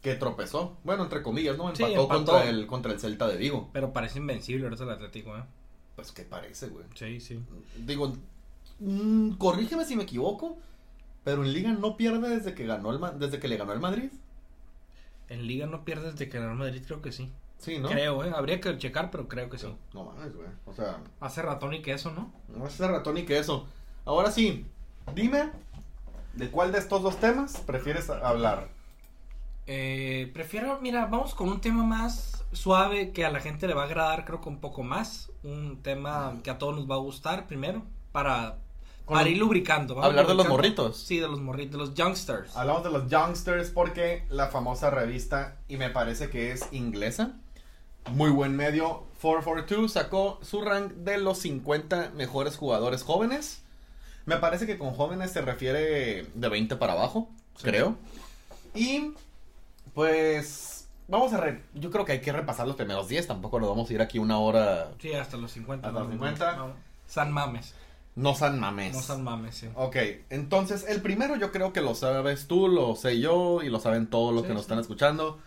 [0.00, 0.78] Que tropezó.
[0.82, 1.72] Bueno, entre comillas, ¿no?
[1.76, 2.08] Sí, Empató.
[2.08, 3.68] Contra, el, contra el Celta de Vigo.
[3.72, 5.44] Pero parece invencible ahorita el Atlético, ¿eh?
[5.94, 6.86] Pues, ¿qué parece, güey?
[6.94, 7.38] Sí, sí.
[7.76, 8.12] Digo,
[8.80, 10.56] mm, corrígeme si me equivoco.
[11.24, 14.10] Pero en Liga no pierde desde que ganó el desde que le ganó el Madrid.
[15.28, 17.30] En Liga no pierdes de que el Real Madrid, creo que sí.
[17.58, 17.88] Sí, ¿no?
[17.88, 18.32] Creo, ¿eh?
[18.34, 19.72] Habría que checar, pero creo que sí.
[19.94, 20.48] No mames, güey.
[20.66, 22.66] O sea, Hace ratón y queso, ¿no?
[22.66, 23.66] ese ratón ni que eso.
[24.04, 24.66] Ahora sí,
[25.14, 25.50] dime,
[26.34, 28.68] ¿de cuál de estos dos temas prefieres hablar?
[29.66, 33.82] Eh, prefiero, mira, vamos con un tema más suave que a la gente le va
[33.82, 35.30] a agradar, creo que un poco más.
[35.44, 38.58] Un tema que a todos nos va a gustar primero, para,
[39.06, 39.94] para ir lubricando.
[39.94, 40.96] Vamos Hablar de los morritos.
[40.98, 42.56] Sí, de los morritos, de los youngsters.
[42.56, 47.32] Hablamos de los Youngsters porque la famosa revista, y me parece que es inglesa,
[48.10, 53.62] muy buen medio, 442 sacó su rank de los 50 mejores jugadores jóvenes.
[54.26, 57.64] Me parece que con jóvenes se refiere de 20 para abajo, Sí.
[57.64, 57.96] creo.
[58.74, 59.12] Y
[59.94, 63.68] pues vamos a re- yo creo que hay que repasar los primeros 10, tampoco nos
[63.68, 64.90] vamos a ir aquí una hora.
[65.00, 65.88] Sí, hasta los 50.
[65.88, 66.56] Hasta los no, 50.
[66.56, 66.72] no.
[67.06, 67.74] San mames.
[68.14, 68.94] No san mames.
[68.94, 69.68] No san mames, sí.
[69.74, 69.96] Ok,
[70.28, 74.06] entonces el primero yo creo que lo sabes tú, lo sé yo y lo saben
[74.06, 74.66] todos los Sí, que nos sí.
[74.66, 75.38] están escuchando.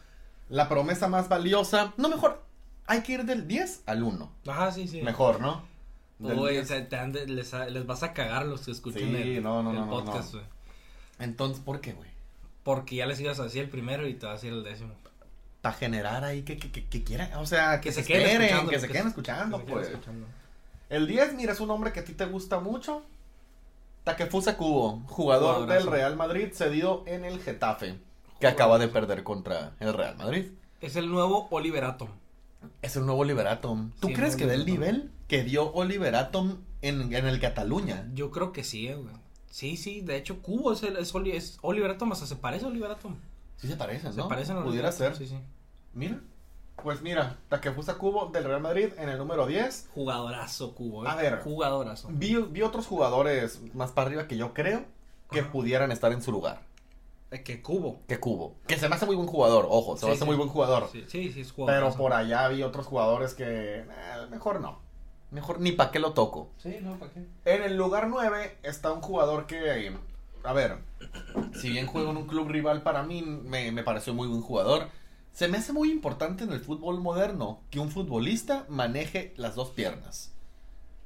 [0.49, 2.43] La promesa más valiosa, no mejor,
[2.87, 4.31] hay que ir del 10 al 1.
[4.47, 5.01] Ajá, sí, sí.
[5.01, 5.63] Mejor, ¿no?
[6.19, 6.63] Uy, 10.
[6.63, 9.71] o sea, te les, les vas a cagar los que escuchen Sí, el, no, no,
[9.71, 10.45] el no, no, podcast, güey.
[11.19, 12.09] Entonces, ¿por qué, güey?
[12.63, 14.93] Porque ya les ibas a decir el primero y te vas a decir el décimo.
[15.61, 18.71] Para generar ahí que, que, que, que quieran, o sea, que, se, queden esperen, escuchando,
[18.71, 19.89] que se queden escuchando, que se queden pues.
[19.93, 20.27] escuchando.
[20.89, 23.03] El 10, mira, es un nombre que a ti te gusta mucho.
[24.03, 25.83] Takefusa Kubo, jugador Jugadorazo.
[25.89, 27.97] del Real Madrid, cedido en el Getafe,
[28.39, 30.51] que acaba de perder contra el Real Madrid.
[30.81, 32.09] Es el nuevo Oliver Atom.
[32.83, 33.91] Es el nuevo Oliver Atom.
[33.99, 38.07] ¿Tú Sí, crees que da el nivel que dio Oliver Atom en, en el Cataluña?
[38.13, 39.15] Yo creo que sí, eh, güey.
[39.49, 42.65] Sí, sí, de hecho, Cubo es, el, es, Oli- es Oliver Atom, hasta se parece
[42.65, 43.15] a Oliver Atom.
[43.57, 44.27] Sí se parecen, Se ¿no?
[44.27, 45.27] parecen a Pudiera Oliver Atom, ser.
[45.27, 45.41] Sí, sí.
[45.93, 46.19] Mira.
[46.83, 49.89] Pues mira, Takefusa Kubo del Real Madrid en el número 10.
[49.95, 51.09] Jugadorazo, Cubo, eh.
[51.09, 51.39] A ver.
[51.41, 52.09] Jugadorazo.
[52.11, 54.83] Vi, vi otros jugadores más para arriba que yo creo
[55.31, 55.51] que Ajá.
[55.51, 56.61] pudieran estar en su lugar.
[57.31, 58.01] Eh, que Cubo.
[58.07, 58.55] Que Kubo.
[58.67, 60.25] Que se me hace muy buen jugador, ojo, se Sí, me hace sí.
[60.25, 60.89] muy buen jugador.
[60.91, 61.97] Sí, sí, sí, es Pero jugadorazo.
[61.97, 63.45] por allá vi otros jugadores que
[63.79, 63.85] eh,
[64.29, 64.79] mejor no.
[65.31, 66.49] Mejor ni para qué lo toco.
[66.57, 67.25] Sí, no, ¿para qué?
[67.45, 69.91] En el lugar 9 está un jugador que,
[70.43, 70.77] a ver,
[71.59, 74.87] si bien juega en un club rival para mí, me, me pareció muy buen jugador.
[75.35, 79.69] Se me hace muy importante en el fútbol moderno que un futbolista maneje las dos
[79.71, 80.31] piernas.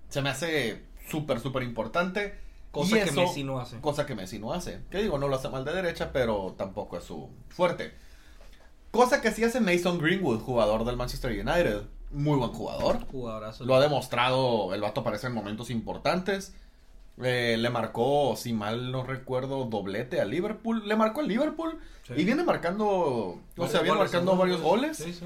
[0.09, 2.35] Se me hace súper, súper importante.
[2.71, 3.81] Cosa Y que eso- Messi no hace.
[3.81, 4.83] Cosa que Messi no hace.
[4.91, 7.91] Que digo, no lo hace mal de derecha, pero tampoco es su fuerte.
[8.91, 11.85] Cosa que sí hace Mason Greenwood, jugador del Manchester United.
[12.11, 13.07] Muy buen jugador.
[13.07, 13.65] Jugadorazo.
[13.65, 16.53] Lo ha demostrado, el vato aparece en momentos importantes.
[17.21, 20.87] Eh, le marcó, si mal no recuerdo, doblete a Liverpool.
[20.87, 21.77] Le marcó al Liverpool.
[22.07, 22.13] Sí.
[22.17, 24.97] Y viene marcando, o Varios sea, viene goles, marcando varios goles.
[24.97, 25.25] Sí, sí.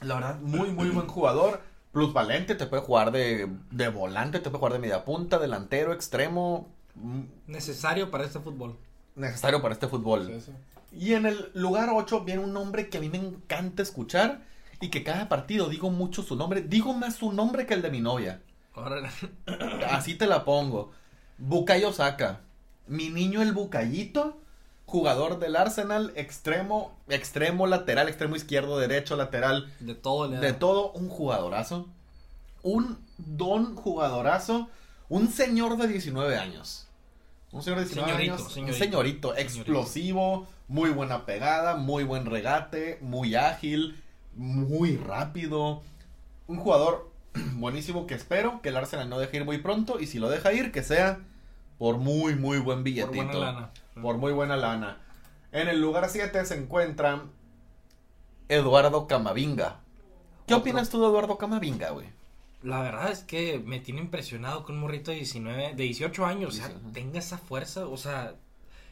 [0.00, 1.60] La verdad, muy, muy buen jugador.
[1.92, 5.92] Plus valente, te puede jugar de, de volante, te puede jugar de media punta, delantero,
[5.92, 6.68] extremo.
[6.96, 8.76] mm, Necesario para este fútbol.
[9.16, 10.40] Necesario para este fútbol.
[10.92, 14.42] Y en el lugar 8 viene un nombre que a mí me encanta escuchar
[14.80, 16.60] y que cada partido digo mucho su nombre.
[16.62, 18.40] Digo más su nombre que el de mi novia.
[19.90, 20.90] Así te la pongo.
[21.38, 22.40] Bukayo Saka.
[22.86, 24.38] Mi niño el Bucayito.
[24.86, 26.12] Jugador del Arsenal.
[26.16, 26.96] Extremo.
[27.08, 28.08] Extremo lateral.
[28.08, 29.72] Extremo izquierdo, derecho, lateral.
[29.80, 31.86] de todo De todo un jugadorazo.
[32.62, 34.68] Un don jugadorazo.
[35.08, 36.86] Un señor de 19 años.
[37.52, 38.52] Un señor de 19 Señorito, años.
[38.52, 38.72] señorito.
[38.74, 39.36] Un señorito.
[39.36, 40.46] Explosivo.
[40.68, 41.76] Muy buena pegada.
[41.76, 42.98] Muy buen regate.
[43.00, 44.02] Muy ágil.
[44.34, 45.82] Muy rápido.
[46.46, 47.10] Un jugador
[47.54, 50.00] buenísimo que espero que el Arsenal no deje ir muy pronto.
[50.00, 51.18] Y si lo deja ir, que sea
[51.78, 53.14] por muy, muy buen Por billetito.
[53.14, 53.70] buena lana.
[54.00, 54.98] Por muy buena lana.
[55.52, 57.22] En el lugar 7 se encuentra
[58.48, 59.80] Eduardo Camavinga.
[60.46, 60.62] ¿Qué Otro.
[60.62, 62.06] opinas tú de Eduardo Camavinga, güey?
[62.62, 66.54] La verdad es que me tiene impresionado que un morrito de 19, de 18 años,
[66.54, 68.34] o sea, tenga esa fuerza, o sea,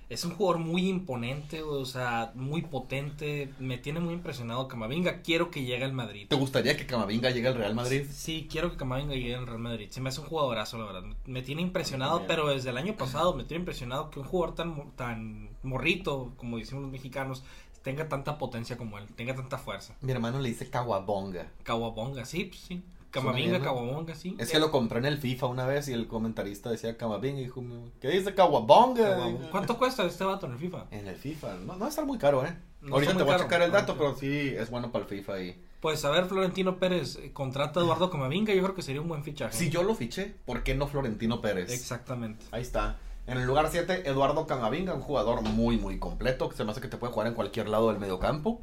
[0.09, 5.51] es un jugador muy imponente, o sea, muy potente, me tiene muy impresionado Camavinga, quiero
[5.51, 6.29] que llegue al Madrid.
[6.29, 8.07] ¿Te gustaría que Camavinga llegue al Real Madrid?
[8.11, 9.89] Sí, quiero que Camavinga llegue al Real Madrid.
[9.91, 11.03] Se me hace un jugadorazo, la verdad.
[11.27, 14.93] Me tiene impresionado, pero desde el año pasado me tiene impresionado que un jugador tan,
[14.93, 17.43] tan morrito, como decimos los mexicanos,
[17.83, 19.97] tenga tanta potencia como él, tenga tanta fuerza.
[20.01, 21.51] Mi hermano le dice Kawabonga.
[21.65, 22.83] Kawabonga, sí, pues sí.
[23.21, 23.61] Camavinga.
[23.61, 24.37] Kawabonga, sí.
[24.39, 27.45] Es que lo compré en el FIFA una vez y el comentarista decía Camavinga y
[27.45, 27.63] dijo,
[28.01, 28.35] ¿qué dice?
[28.35, 29.19] Kawabonga.
[29.51, 30.87] ¿Cuánto cuesta este vato en el FIFA?
[30.91, 31.55] En el FIFA.
[31.67, 32.57] No, no va a estar muy caro, ¿eh?
[32.83, 35.09] No Ahorita te voy a checar el dato, Ah, pero sí es bueno para el
[35.11, 35.61] FIFA y...
[35.81, 39.09] Pues a ver, Florentino Pérez eh, contrata a Eduardo Camavinga, yo creo que sería un
[39.09, 39.57] buen fichaje.
[39.57, 41.71] Si yo lo fiché, ¿por qué no Florentino Pérez?
[41.71, 42.45] Exactamente.
[42.51, 42.97] Ahí está.
[43.27, 46.81] En el lugar 7, Eduardo Camavinga, un jugador muy, muy completo, que se me hace
[46.81, 48.61] que te puede jugar en cualquier lado del mediocampo.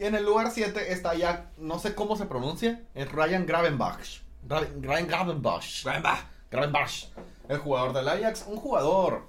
[0.00, 4.22] Y en el lugar 7 está ya, no sé cómo se pronuncia, es Ryan Gravenbach.
[4.48, 5.84] Ra- Ryan Gravenbach.
[5.84, 6.18] Gamba.
[6.50, 7.04] Gravenbach,
[7.48, 9.28] el jugador del Ajax, un jugador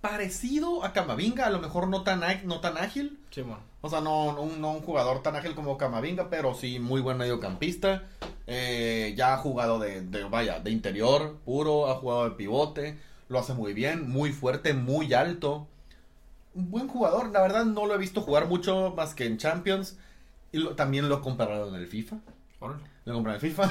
[0.00, 3.20] parecido a Camavinga, a lo mejor no tan, no tan ágil.
[3.30, 3.60] Sí, bueno.
[3.82, 7.00] O sea, no, no un, no un jugador tan ágil como Camavinga, pero sí muy
[7.00, 8.04] buen mediocampista.
[8.46, 13.38] Eh, ya ha jugado de, de, vaya, de interior puro, ha jugado de pivote, lo
[13.38, 15.68] hace muy bien, muy fuerte, muy alto.
[16.54, 19.98] Un buen jugador, la verdad no lo he visto jugar mucho más que en Champions.
[20.52, 22.16] Y lo- también lo he comparado en el FIFA.
[22.60, 22.82] Órale.
[23.04, 23.70] Lo compré en el FIFA.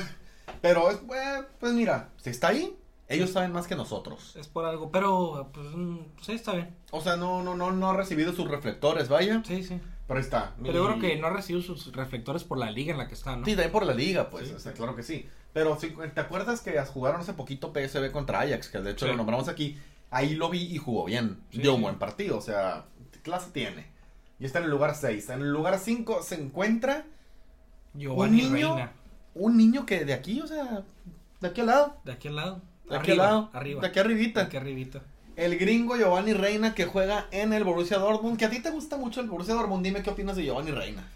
[0.62, 2.76] Pero, es, eh, pues mira, si está ahí,
[3.08, 4.36] ellos saben más que nosotros.
[4.36, 6.76] Es por algo, pero pues mm, sí, está bien.
[6.92, 9.42] O sea, no, no, no, no ha recibido sus reflectores, vaya.
[9.46, 9.80] Sí, sí.
[10.08, 10.54] Pero ahí está.
[10.62, 13.14] Pero yo creo que no ha recibido sus reflectores por la liga en la que
[13.14, 13.46] está, ¿no?
[13.46, 14.54] Sí, también por la liga, pues, Sí.
[14.54, 15.28] o sea, claro que sí.
[15.54, 18.68] Pero ¿te acuerdas que jugaron hace poquito PSV contra Ajax?
[18.70, 19.12] Que de hecho Sí.
[19.12, 19.78] lo nombramos aquí.
[20.14, 21.40] Ahí lo vi y jugó bien.
[21.52, 22.86] Sí, Dio un buen partido, o sea,
[23.24, 23.88] clase tiene.
[24.40, 25.30] Y está en el lugar 6.
[25.30, 27.06] En el lugar 5 se encuentra
[27.94, 28.92] Giovanni Un niño- Reina.
[29.36, 30.84] un niño que de aquí, o sea,
[31.42, 31.98] de aquí al lado.
[32.04, 32.62] De aquí al lado.
[32.90, 33.50] De aquí arriba, al lado.
[33.54, 33.82] Arriba.
[33.82, 34.40] De aquí arribita.
[34.42, 35.02] De aquí arribita.
[35.36, 38.38] El gringo Giovanni Reina que juega en el Borussia Dortmund.
[38.38, 39.84] Que a ti te gusta mucho el Borussia Dortmund.
[39.84, 41.08] Dime qué opinas de Giovanni Reina.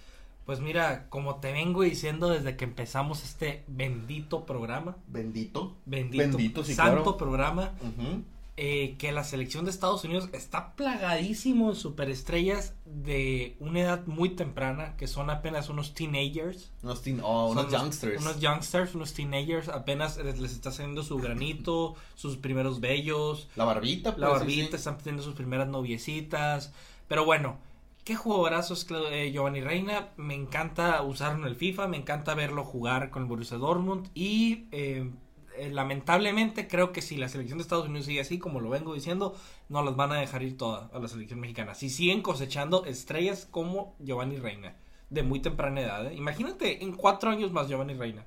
[0.45, 5.75] Pues mira, como te vengo diciendo desde que empezamos este bendito programa, Bendito.
[5.86, 7.17] bendito, Bendito, sí, santo claro.
[7.17, 8.23] programa, Ujú.
[8.60, 14.30] Eh, que la selección de Estados Unidos está plagadísimo en superestrellas de una edad muy
[14.30, 16.72] temprana, que son apenas unos teenagers.
[16.82, 18.20] Unos, teen- oh, unos youngsters.
[18.20, 23.63] Unos youngsters, unos teenagers, apenas les, les está haciendo su granito, sus primeros bellos, La
[23.65, 24.76] barbita, pues, la barbita, sí.
[24.78, 26.74] están teniendo sus primeras noviecitas.
[27.08, 27.58] Pero bueno,
[28.06, 30.10] qué jugadorazo es Cla- eh, Giovanni Reina.
[30.17, 34.10] Me encanta usarlo en el FIFA, me encanta verlo jugar con el Borussia Dortmund.
[34.15, 35.12] Y eh,
[35.58, 38.93] eh, lamentablemente creo que si la selección de Estados Unidos sigue así, como lo vengo
[38.93, 39.36] diciendo,
[39.70, 41.76] no las van a dejar ir todas a la selección mexicana.
[41.76, 44.76] Si siguen cosechando estrellas como Giovanni Reina,
[45.10, 46.06] de muy temprana edad.
[46.08, 46.15] ¿eh?
[46.15, 48.26] Imagínate en cuatro años más Giovanni Reina.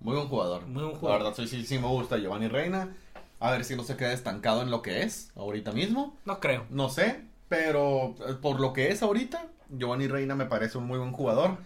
[0.00, 0.66] Muy buen jugador.
[0.66, 1.22] Muy buen La jugador.
[1.22, 2.94] verdad, sí, sí, sí me gusta Giovanni Reina.
[3.40, 6.16] A ver si no se queda estancado en lo que es ahorita mismo.
[6.24, 6.66] No creo.
[6.70, 10.98] No sé, pero eh, por lo que es ahorita, Giovanni Reina me parece un muy
[10.98, 11.56] buen jugador.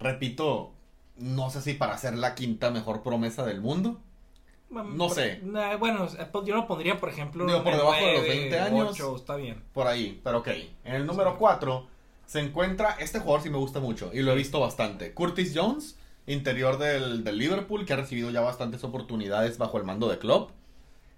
[0.00, 0.72] Repito,
[1.18, 4.00] no sé si para ser la quinta mejor promesa del mundo.
[4.70, 5.40] No sé.
[5.42, 8.28] Nah, bueno, eh, pues, yo lo pondría, por ejemplo, Digo, por debajo de los nueve,
[8.28, 9.00] 20 años.
[9.16, 9.62] está bien.
[9.72, 10.48] Por ahí, pero ok.
[10.84, 11.86] En el número 4
[12.26, 15.14] se encuentra, este jugador sí me gusta mucho y lo he visto bastante.
[15.14, 20.08] Curtis Jones, interior del, del Liverpool, que ha recibido ya bastantes oportunidades bajo el mando
[20.08, 20.50] de Klopp.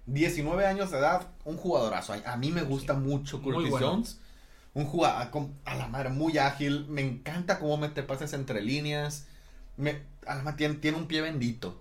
[0.05, 2.13] 19 años de edad, un jugadorazo.
[2.25, 3.87] A mí me gusta mucho Curtis bueno.
[3.87, 4.19] Jones.
[4.73, 5.27] Un jugador
[5.65, 6.85] a la madre muy ágil.
[6.87, 9.27] Me encanta cómo mete pases entre líneas.
[9.77, 11.79] Me, a la madre, tiene, tiene un pie bendito.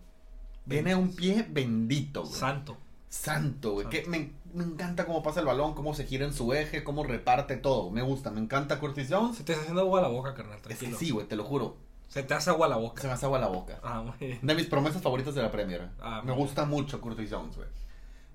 [0.68, 2.34] Tiene un pie bendito, güey.
[2.34, 2.76] Santo.
[3.08, 3.84] Santo, güey.
[3.84, 3.90] Santo.
[3.90, 7.04] Que me, me encanta cómo pasa el balón, cómo se gira en su eje, cómo
[7.04, 7.90] reparte todo.
[7.90, 9.36] Me gusta, me encanta Curtis Jones.
[9.36, 11.44] Se te está haciendo agua a la boca, carnal, Es que sí, güey, te lo
[11.44, 11.76] juro.
[12.08, 13.02] Se te hace agua a la Se boca.
[13.04, 13.78] me hace agua la boca.
[13.82, 14.38] Ah, muy bien.
[14.42, 15.88] De mis promesas favoritas de la Premier.
[16.00, 17.68] Ah, me gusta mucho Curtis Jones, güey.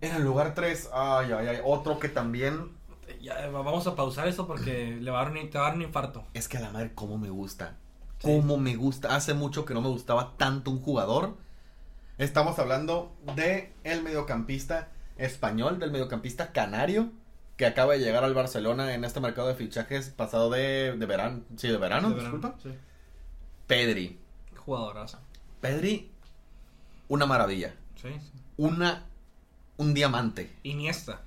[0.01, 2.71] En el lugar 3, ay, ay, ay, otro que también.
[3.21, 5.77] Ya, vamos a pausar esto porque le va a dar un, te va a dar
[5.77, 6.23] un infarto.
[6.33, 7.77] Es que a la madre, cómo me gusta.
[8.19, 8.27] Sí.
[8.27, 9.15] Cómo me gusta.
[9.15, 11.37] Hace mucho que no me gustaba tanto un jugador.
[12.17, 17.11] Estamos hablando de el mediocampista español, del mediocampista canario,
[17.57, 21.41] que acaba de llegar al Barcelona en este mercado de fichajes pasado de, de verano.
[21.57, 22.59] Sí, de verano, De verano, disculpa.
[22.63, 22.69] sí.
[23.67, 24.19] Pedri.
[24.55, 25.19] Jugadorazo.
[25.61, 26.11] Pedri,
[27.07, 27.75] una maravilla.
[28.01, 28.31] Sí, sí.
[28.57, 29.05] Una.
[29.77, 30.55] Un diamante.
[30.63, 31.21] Iniesta.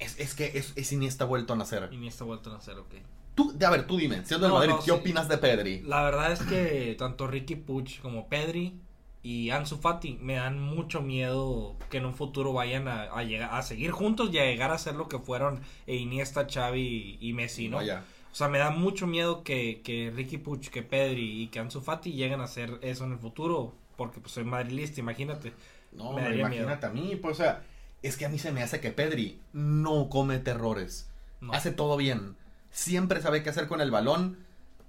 [0.00, 1.88] Es, es que es, es Iniesta vuelto a nacer.
[1.92, 2.94] Iniesta vuelto a nacer, ok.
[3.34, 4.90] Tú, a ver, tú dime, siendo No, Madrid, no, ¿qué sí.
[4.90, 5.82] opinas de Pedri?
[5.82, 8.78] La verdad es que tanto Ricky Puch como Pedri
[9.22, 13.50] y Ansu Fati me dan mucho miedo que en un futuro vayan a, a llegar
[13.54, 17.32] a seguir juntos y a llegar a ser lo que fueron eh, Iniesta, Xavi y
[17.32, 17.78] Messi, ¿no?
[17.78, 18.04] Vaya.
[18.30, 21.80] O sea, me da mucho miedo que, que Ricky Puch, que Pedri y que Ansu
[21.80, 25.52] Fati lleguen a hacer eso en el futuro, porque pues soy madrilista, imagínate.
[25.92, 27.62] No, Me daría imagínate a mí, pues, o sea,
[28.02, 31.08] es que a mí se me hace que Pedri no comete errores.
[31.40, 31.52] No.
[31.52, 32.36] Hace todo bien.
[32.74, 34.36] Siempre sabe qué hacer con el balón.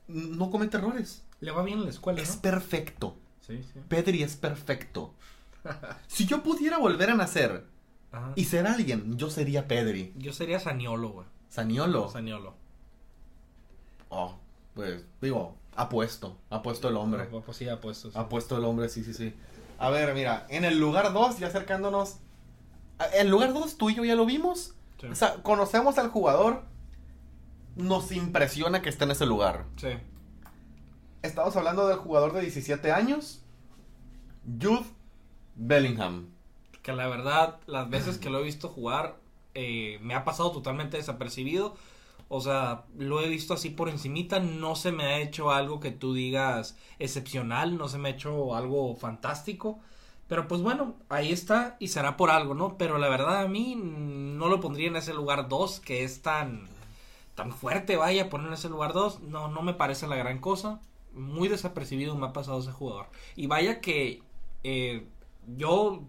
[0.08, 1.24] No comete errores.
[1.40, 2.42] Le va bien en la escuela, Es ¿no?
[2.42, 3.16] perfecto.
[3.42, 3.80] Sí, sí.
[3.88, 5.14] Pedri es perfecto.
[6.08, 7.66] si yo pudiera volver a nacer
[8.12, 8.32] Ajá.
[8.36, 10.14] y ser alguien, yo sería Pedri.
[10.18, 11.28] Yo sería Saniolo, güey.
[11.50, 12.10] Saniolo.
[12.10, 12.56] Saniolo.
[14.10, 14.36] Oh,
[14.74, 16.38] pues, digo, apuesto.
[16.50, 17.26] Apuesto el hombre.
[17.26, 18.10] Pues, pues sí, apuesto.
[18.12, 18.18] sí.
[18.18, 19.34] Apuesto el hombre, sí, sí, sí.
[19.78, 22.18] A ver, mira, en el lugar 2, ya acercándonos.
[23.14, 24.74] El lugar 2, tú y yo ya lo vimos.
[25.00, 25.08] Sí.
[25.08, 26.64] O sea, conocemos al jugador.
[27.76, 29.66] Nos impresiona que esté en ese lugar.
[29.76, 29.90] Sí.
[31.22, 33.42] Estamos hablando del jugador de 17 años.
[34.46, 34.86] Jude
[35.56, 36.30] Bellingham.
[36.82, 39.18] Que la verdad, las veces que lo he visto jugar,
[39.56, 41.76] eh, me ha pasado totalmente desapercibido.
[42.28, 45.92] O sea, lo he visto así por encimita, no se me ha hecho algo que
[45.92, 49.80] tú digas excepcional, no se me ha hecho algo fantástico.
[50.28, 52.78] Pero pues bueno, ahí está y será por algo, ¿no?
[52.78, 56.68] Pero la verdad a mí no lo pondría en ese lugar 2 que es tan
[57.36, 60.80] tan fuerte, vaya, poner en ese lugar 2, no no me parece la gran cosa.
[61.14, 63.06] Muy desapercibido me ha pasado ese jugador.
[63.36, 64.22] Y vaya que
[64.64, 65.06] eh,
[65.58, 66.02] yo,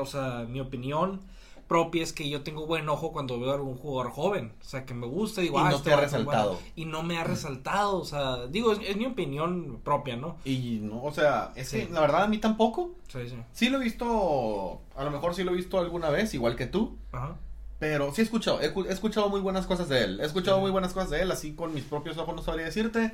[0.00, 1.20] o sea, mi opinión
[1.68, 4.52] propia es que yo tengo buen ojo cuando veo a algún jugador joven.
[4.60, 6.52] O sea, que me gusta, digo, y ah, no este te ha resaltado.
[6.54, 6.66] bueno.
[6.76, 10.36] Y no me ha resaltado, o sea, digo, es, es mi opinión propia, ¿no?
[10.44, 11.86] Y no, o sea, es Sí.
[11.86, 12.90] que la verdad a mí tampoco.
[13.08, 13.36] Sí, sí.
[13.52, 16.66] Sí lo he visto, a lo mejor sí lo he visto alguna vez, igual que
[16.66, 16.98] tú.
[17.12, 17.36] Ajá.
[17.82, 20.20] Pero sí he escuchado, he, cu- he escuchado muy buenas cosas de él.
[20.20, 20.60] He escuchado Sí.
[20.62, 23.12] muy buenas cosas de él, así con mis propios ojos no sabría decirte.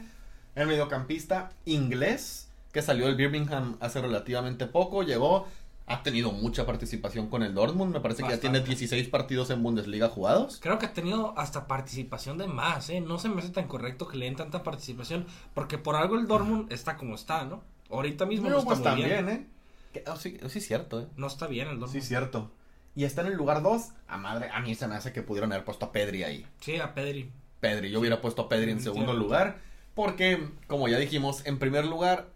[0.54, 5.46] El mediocampista inglés, que salió del Birmingham hace relativamente poco, llegó,
[5.86, 7.94] ha tenido mucha participación con el Dortmund.
[7.94, 8.76] Me parece que ya tiene Bastante.
[8.76, 10.58] 16 partidos en Bundesliga jugados.
[10.60, 13.00] Creo que ha tenido hasta participación de más, ¿eh?
[13.00, 16.26] No se me hace tan correcto que le den tanta participación, porque por algo el
[16.26, 17.62] Dortmund está como está, ¿no?
[17.90, 19.16] Ahorita mismo Pero no está pues muy bien.
[19.16, 19.46] también, ¿eh?
[19.94, 21.06] Que- oh, sí, sí, cierto, ¿eh?
[21.16, 22.02] No está bien el Dortmund.
[22.02, 22.50] Sí, cierto.
[22.98, 23.90] Y está en el lugar 2.
[24.08, 26.44] A madre, a mí se me hace que pudieron haber puesto a Pedri ahí.
[26.58, 27.30] Sí, a Pedri.
[27.60, 29.58] Pedri, yo hubiera puesto a Pedri en segundo lugar.
[29.94, 32.26] Porque, como ya dijimos, en primer lugar,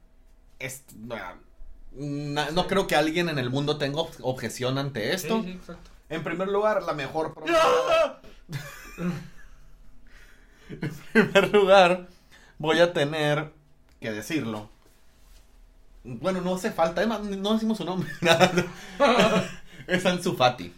[0.61, 0.85] es,
[1.97, 5.41] no creo que alguien en el mundo tenga ob- objeción ante esto.
[5.43, 5.91] Sí, sí, exacto.
[6.09, 8.21] En primer lugar, la mejor promesa.
[10.69, 12.07] en primer lugar,
[12.59, 13.51] voy a tener
[14.01, 14.71] que decirlo.
[16.05, 18.09] Bueno, no hace falta, además, no decimos su nombre.
[19.87, 20.73] es Ansu Fati.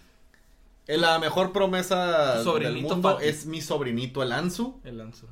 [0.87, 3.25] Eh, La mejor promesa del mundo Fati.
[3.27, 4.81] es mi sobrinito, el Ansu.
[4.85, 5.27] El Ansu.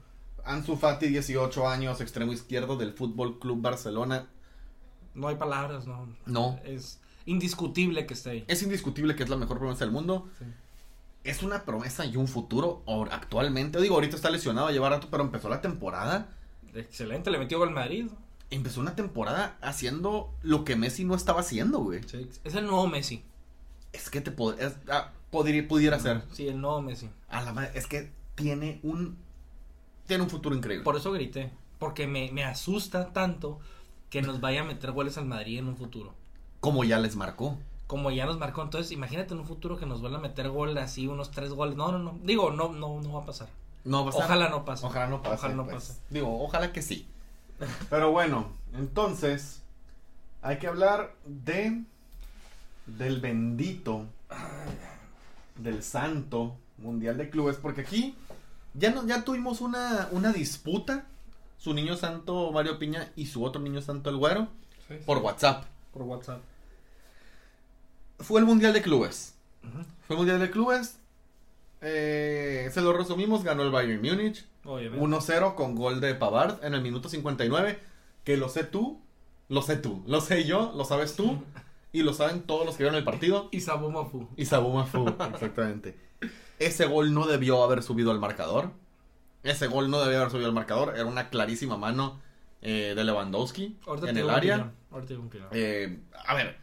[0.45, 4.27] Ansu Fati, 18 años, extremo izquierdo del Fútbol Club Barcelona.
[5.15, 6.09] No hay palabras, no.
[6.27, 6.59] No.
[6.65, 8.45] Es indiscutible que esté ahí.
[8.49, 10.29] Es indiscutible que es la mejor promesa del mundo.
[10.39, 10.45] Sí.
[11.25, 12.83] es una promesa y un futuro
[13.13, 13.81] actualmente.
[13.81, 16.29] Digo, ahorita está lesionado, lleva rato, pero empezó la temporada.
[16.75, 18.07] Excelente, le metió gol al Madrid.
[18.51, 22.03] Empezó una temporada haciendo lo que Messi no estaba haciendo, güey.
[22.07, 23.23] Sí, Es el nuevo Messi.
[23.93, 26.23] Es que te pod- es- ah, podría, pudiera ser.
[26.33, 27.11] Sí, el nuevo Messi.
[27.29, 29.19] A la madre, es que tiene un
[30.07, 30.85] tiene un futuro increíble.
[30.85, 31.51] Por eso grité.
[31.79, 33.59] Porque me, me asusta tanto
[34.11, 36.15] que nos vaya a meter goles al Madrid en un futuro.
[36.61, 37.59] Como ya les marcó.
[37.87, 38.63] Como ya nos marcó.
[38.63, 41.77] Entonces, imagínate en un futuro que nos vuelva a meter gol así, unos tres goles.
[41.77, 42.19] No, no, no.
[42.23, 43.49] Digo, no, no, no va a pasar.
[43.85, 44.25] No va a pasar.
[44.27, 44.87] Ojalá no pase.
[44.87, 45.35] Ojalá no pase.
[45.35, 45.75] Ojalá no pues.
[45.77, 46.01] pase.
[46.11, 47.07] Digo, ojalá que sí.
[47.91, 49.63] Pero bueno, entonces
[50.43, 51.83] hay que hablar de
[52.87, 54.07] del bendito
[55.57, 58.17] del santo mundial de clubes porque aquí
[58.75, 61.07] ya no ya tuvimos una una disputa
[61.59, 64.49] su niño santo Mario Piña y su otro niño santo el güero
[65.07, 65.65] por WhatsApp.
[65.93, 66.41] Por WhatsApp.
[68.19, 69.35] Fue el mundial de clubes.
[70.07, 70.99] Fue el mundial de clubes.
[71.81, 74.45] Eh, se lo resumimos, ganó el Bayern Múnich.
[74.65, 75.05] Obviamente.
[75.05, 77.79] 1-0 con gol de Pavard en el minuto 59.
[78.25, 79.01] Que lo sé tú,
[79.49, 81.43] lo sé tú, lo sé yo, lo sabes tú.
[81.93, 83.49] Y lo saben todos los que vieron el partido.
[83.53, 84.29] Y Sabu Mafu.
[84.37, 85.97] Y Sabuma Fu, exactamente.
[86.59, 88.71] Ese gol no debió haber subido al marcador.
[89.43, 90.95] Ese gol no debió haber subido al marcador.
[90.95, 92.21] Era una clarísima mano
[92.63, 94.73] eh, de Lewandowski Ahorita en el área.
[94.91, 95.15] Ahorita.
[95.51, 96.57] Eh, a ver,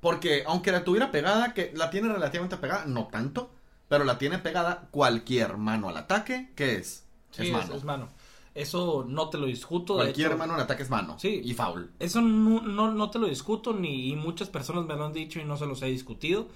[0.00, 3.54] porque aunque la tuviera pegada, que la tiene relativamente pegada, no tanto,
[3.88, 7.04] pero la tiene pegada cualquier mano al ataque, ¿qué es?
[7.30, 7.74] Sí, es es, mano.
[7.74, 8.08] es mano.
[8.58, 9.94] Eso no te lo discuto.
[9.94, 11.18] Cualquier hecho, mano en ataque es mano.
[11.18, 11.40] Sí.
[11.44, 11.90] Y foul.
[11.98, 15.40] Eso no, no, no te lo discuto, ni y muchas personas me lo han dicho
[15.40, 16.48] y no se los he discutido.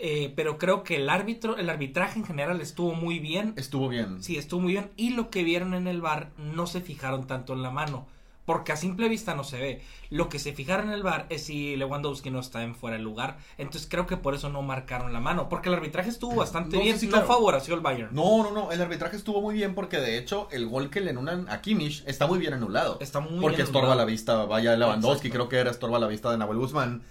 [0.00, 3.54] Eh, pero creo que el árbitro, el arbitraje en general estuvo muy bien.
[3.56, 4.22] Estuvo bien.
[4.22, 4.90] Sí, estuvo muy bien.
[4.96, 8.06] Y lo que vieron en el bar no se fijaron tanto en la mano.
[8.48, 9.82] Porque a simple vista no se ve.
[10.08, 13.02] Lo que se fijaron en el bar es si Lewandowski no está en fuera de
[13.02, 13.36] lugar.
[13.58, 15.50] Entonces creo que por eso no marcaron la mano.
[15.50, 16.98] Porque el arbitraje estuvo bastante No, sí, bien.
[16.98, 17.26] sí, no claro.
[17.26, 18.08] favoreció al Bayern.
[18.14, 18.72] No, no, no.
[18.72, 22.02] El arbitraje estuvo muy bien porque de hecho el gol que le anulan a Kimmich
[22.06, 22.96] está muy bien anulado.
[23.00, 24.06] Está muy porque bien estorba anulado.
[24.06, 25.34] la vista, vaya Lewandowski, Exacto.
[25.34, 27.02] creo que era estorba la vista de Nahuel Guzmán.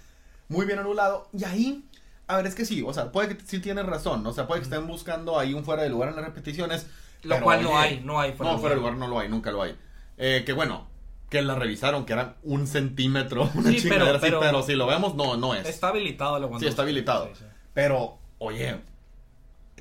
[0.48, 1.28] Muy bien anulado.
[1.32, 1.84] Y ahí,
[2.26, 4.26] a ver, es que sí, o sea, puede que sí tienes razón.
[4.26, 6.88] O sea, puede que estén buscando ahí un fuera de lugar en las repeticiones.
[7.22, 8.94] Lo cual no hay, no hay fuera no, de fuera de lugar.
[8.94, 9.76] lugar no lo hay, nunca lo hay.
[10.16, 10.88] Eh, que bueno,
[11.28, 14.86] que la revisaron, que eran un centímetro, una Sí, pero- así, pero, pero- si lo
[14.86, 15.66] vemos, no, no es.
[15.68, 16.64] Está habilitado Lewandowski.
[16.64, 17.26] Sí, está habilitado.
[17.28, 17.44] Sí, sí.
[17.74, 18.76] Pero, oye,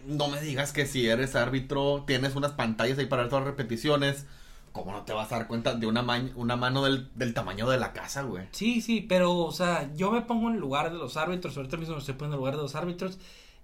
[0.05, 3.51] no me digas que si eres árbitro, tienes unas pantallas ahí para ver todas las
[3.55, 4.25] repeticiones.
[4.71, 7.67] ¿Cómo no te vas a dar cuenta de una, ma- una mano del, del tamaño
[7.67, 8.45] de la casa, güey?
[8.51, 11.77] Sí, sí, pero, o sea, yo me pongo en el lugar de los árbitros, ahorita
[11.77, 13.17] mismo me estoy poniendo en el lugar de los árbitros,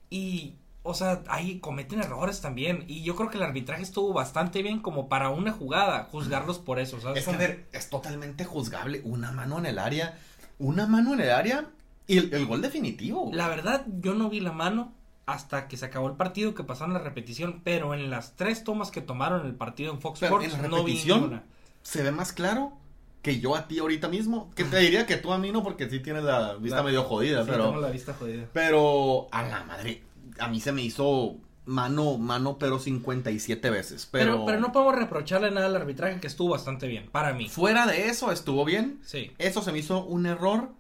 [0.10, 4.62] y, o sea, ahí cometen errores también, y yo creo que el arbitraje estuvo bastante
[4.62, 7.20] bien como para una jugada, juzgarlos por eso, ¿sabes?
[7.20, 9.02] Es que, a ver, es totalmente juzgable.
[9.06, 10.18] Una mano en el área,
[10.60, 11.66] una mano en el área
[12.06, 13.30] y el, el gol definitivo.
[13.34, 14.94] La verdad, yo no vi la mano
[15.26, 18.92] hasta que se acabó el partido, que pasaron la repetición, pero en las tres tomas
[18.92, 21.44] que tomaron el partido en Fox Pero Sports, en la no vi ninguna.
[21.82, 22.74] Se ve más claro
[23.22, 24.52] que yo a ti ahorita mismo.
[24.54, 27.04] Que te diría que tú a mí no, porque sí tienes la vista La- medio
[27.06, 27.68] jodida, Sí, pero.
[27.70, 28.44] tengo la vista jodida.
[28.52, 30.04] Pero a la madre,
[30.40, 34.08] a mí se me hizo mano, mano, pero 57 veces.
[34.12, 37.48] Pero, Pero, pero no podemos reprocharle nada al arbitraje que estuvo bastante bien, para mí.
[37.50, 39.00] fuera de eso estuvo bien.
[39.04, 39.32] Sí.
[39.38, 40.72] Eso se me hizo un error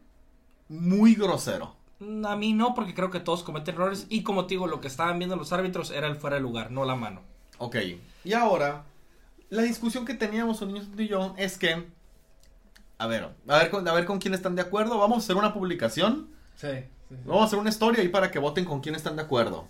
[0.69, 1.75] muy grosero.
[1.99, 4.07] Mm, A mí no, porque creo que todos cometen errores.
[4.09, 6.71] Y como te digo, lo que estaban viendo los árbitros era el fuera de lugar,
[6.71, 7.21] no la mano.
[7.59, 7.77] Ok,
[8.25, 8.83] y ahora,
[9.49, 11.85] la discusión que teníamos un niño y yo es que,
[12.97, 14.97] a ver, a ver, con- a ver con quién están de acuerdo.
[14.97, 16.27] Vamos a hacer una publicación.
[16.55, 16.67] Sí.
[17.25, 19.67] Vamos a hacer una historia ahí para que voten con quién están de acuerdo.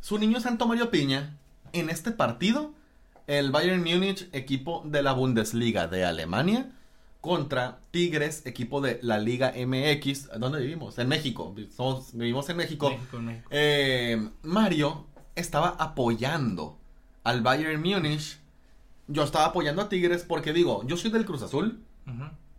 [0.00, 1.36] Su niño Santo Mario Piña,
[1.72, 2.72] en este partido,
[3.26, 6.70] el Bayern Múnich, equipo de la Bundesliga de Alemania,
[7.20, 10.30] contra Tigres, equipo de la Liga MX.
[10.38, 10.98] ¿Dónde vivimos?
[10.98, 11.54] En México.
[11.76, 12.90] Somos- vivimos en México.
[12.90, 13.48] México, México.
[13.50, 16.78] Eh, Mario estaba apoyando
[17.24, 18.38] al Bayern Múnich.
[19.08, 21.82] Yo estaba apoyando a Tigres porque digo, yo soy del Cruz Azul.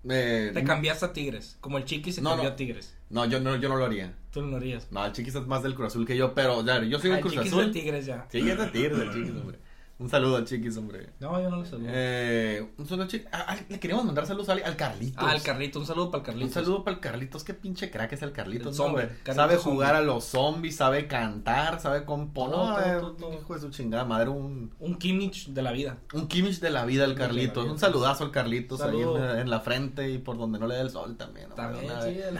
[0.09, 2.53] Eh, Te cambiaste a Tigres, como el Chiqui se No, cambió no.
[2.53, 2.95] a Tigres.
[3.09, 4.13] No, yo no, yo no lo haría.
[4.31, 4.87] Tú no lo harías.
[4.91, 7.19] No, el Chiquis es más del Cruz Azul que yo, pero ya, yo soy del
[7.19, 7.65] el Cruz Azul.
[7.67, 8.27] de Tigres ya.
[8.31, 9.59] Sí, es de Tigres, el Chiquis, hombre.
[9.97, 11.09] Un saludo al Chiquis, hombre.
[11.19, 11.89] No, yo no lo saludo.
[11.91, 13.27] Eh, un saludo al Chiquis.
[13.33, 15.21] Ah, le queríamos mandar saludos al, al Carlitos.
[15.27, 16.47] ah, el Carlito, un saludo para el Carlitos.
[16.47, 19.07] Un saludo para el Carlitos, qué pinche crack es el Carlitos, El ¿no, zombie, hombre.
[19.23, 19.71] Carlitos sabe zombie.
[19.73, 23.01] jugar a los zombies, sabe cantar, sabe componer.
[23.19, 25.97] No, hijo de su chingada madre, un, Un Kimmich de la vida.
[26.13, 27.65] un Kimmich de la vida el Carlitos.
[27.67, 29.33] Un saludazo al Carlitos ahí Saludo.
[29.33, 31.47] en, en la frente y por donde no le dé el sol también.
[31.51, 31.93] hombre, También,
[32.37, 32.39] sí.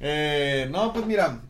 [0.00, 1.40] Eh, no, pues mira,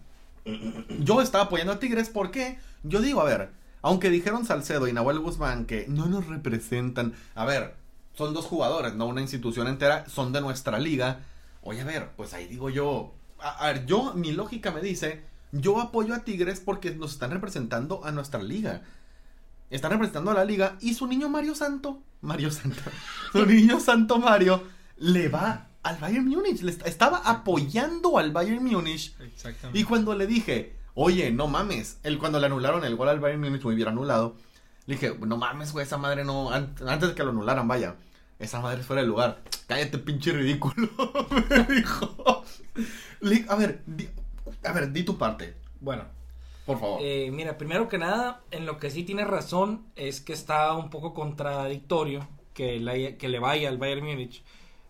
[1.00, 3.50] yo estaba apoyando a Tigres porque yo digo, a ver,
[3.82, 7.74] aunque dijeron Salcedo y Nahuel Guzmán que no nos representan, a ver,
[8.14, 11.20] son dos jugadores, no una institución entera, son de nuestra liga.
[11.62, 15.22] Oye, a ver, pues ahí digo yo, a ver, yo, mi lógica me dice,
[15.52, 18.82] yo apoyo a Tigres porque nos están representando a nuestra liga.
[19.70, 22.80] Están representando a la liga y su niño Mario Santo, Mario Santo,
[23.32, 24.62] su niño Santo Mario
[24.96, 29.14] le va al Bayern Múnich, le estaba apoyando al Bayern Múnich.
[29.20, 29.78] Exactamente.
[29.78, 33.40] y cuando le dije, oye, no mames, el, cuando le anularon el gol al Bayern
[33.40, 34.36] Múnich, muy bien anulado,
[34.86, 37.96] le dije, no mames, güey, esa madre no, an- antes de que lo anularan, vaya,
[38.38, 40.88] esa madre es fuera de lugar, cállate, pinche ridículo,
[41.50, 42.42] me dijo.
[43.20, 44.08] Le- a ver, di,
[44.64, 46.04] a ver, di tu parte, Bueno,
[46.66, 47.00] por favor.
[47.02, 50.90] eh, mira, primero que nada, en lo que sí tiene razón es que está un
[50.90, 54.42] poco contradictorio que, la- que le vaya al Bayern Múnich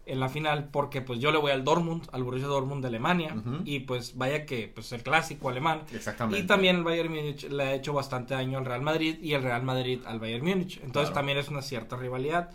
[0.08, 3.36] en la final, porque pues yo le voy al Dortmund, al Borussia Dortmund de Alemania,
[3.64, 5.82] y pues vaya que pues el clásico alemán.
[5.92, 6.40] Exactamente.
[6.42, 9.42] Y también el Bayern Múnich le ha hecho bastante daño al Real Madrid y el
[9.42, 10.76] Real Madrid al Bayern Múnich.
[10.78, 11.14] Entonces Claro.
[11.14, 12.50] también es una cierta rivalidad.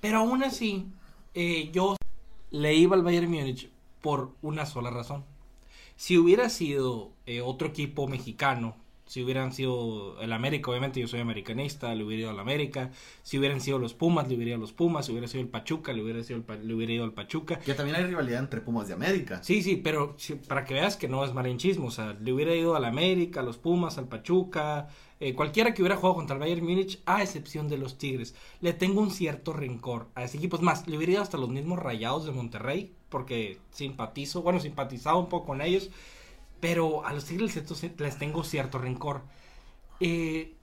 [0.00, 0.86] Pero aún así,
[1.34, 1.96] eh, yo
[2.50, 3.70] le iba al Bayern Múnich
[4.00, 5.24] por una sola razón.
[5.96, 8.76] Si hubiera sido eh, otro equipo mexicano,
[9.12, 12.92] si hubieran sido el América, obviamente yo soy americanista, le hubiera ido al América.
[13.22, 15.04] Si hubieran sido los Pumas, le hubiera ido a los Pumas.
[15.04, 17.58] Si hubiera sido el Pachuca, le hubiera, sido el Pa- le hubiera ido al Pachuca.
[17.58, 19.42] Que también hay rivalidad entre Pumas de América.
[19.42, 22.54] Sí, sí, pero sí, para que veas que no es malinchismo, o sea, le hubiera
[22.54, 24.88] ido al América, a los Pumas, al Pachuca,
[25.20, 28.34] eh, cualquiera que hubiera jugado contra el Bayern Múnich, a excepción de los Tigres.
[28.62, 30.56] Le tengo un cierto rencor a ese equipo.
[30.56, 35.18] Es más, le hubiera ido hasta los mismos Rayados de Monterrey, porque simpatizo, bueno, simpatizaba
[35.18, 35.90] un poco con ellos,
[36.62, 37.56] pero a los Tigres
[37.98, 39.22] les tengo- cierto rencor.
[40.00, 40.54] Eh,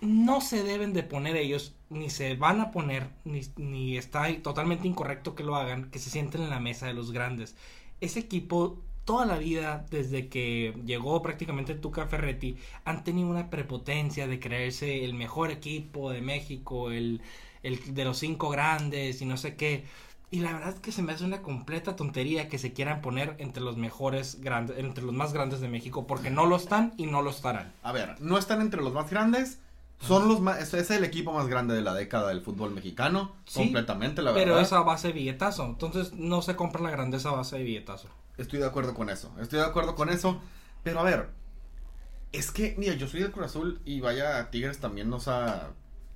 [0.00, 4.88] no se deben de poner ellos, ni se van a poner, ni, ni está totalmente
[4.88, 7.56] incorrecto que lo hagan, que se sienten en la mesa de los grandes.
[8.00, 14.26] Ese equipo, toda la vida, desde que llegó prácticamente Tuca Ferretti, han tenido una prepotencia
[14.28, 17.22] de creerse el mejor equipo de México, el,
[17.62, 19.84] el de los cinco grandes y no sé qué.
[20.32, 23.34] Y la verdad es que se me hace una completa tontería que se quieran poner
[23.38, 27.06] entre los mejores grandes, entre los más grandes de México, porque no lo están y
[27.06, 27.72] no lo estarán.
[27.82, 29.58] A ver, no están entre los más grandes.
[30.00, 33.34] Son los más, es, el equipo más grande de la década del fútbol mexicano.
[33.44, 34.44] Sí, completamente, la verdad.
[34.44, 35.66] Pero es a base de billetazo.
[35.66, 38.08] Entonces no se compra la grandeza a base de billetazo.
[38.38, 39.30] Estoy de acuerdo con eso.
[39.40, 40.40] Estoy de acuerdo con eso.
[40.82, 41.28] Pero a ver,
[42.32, 45.70] es que, mira, yo soy del Cruz Azul y vaya, Tigres también nos ha,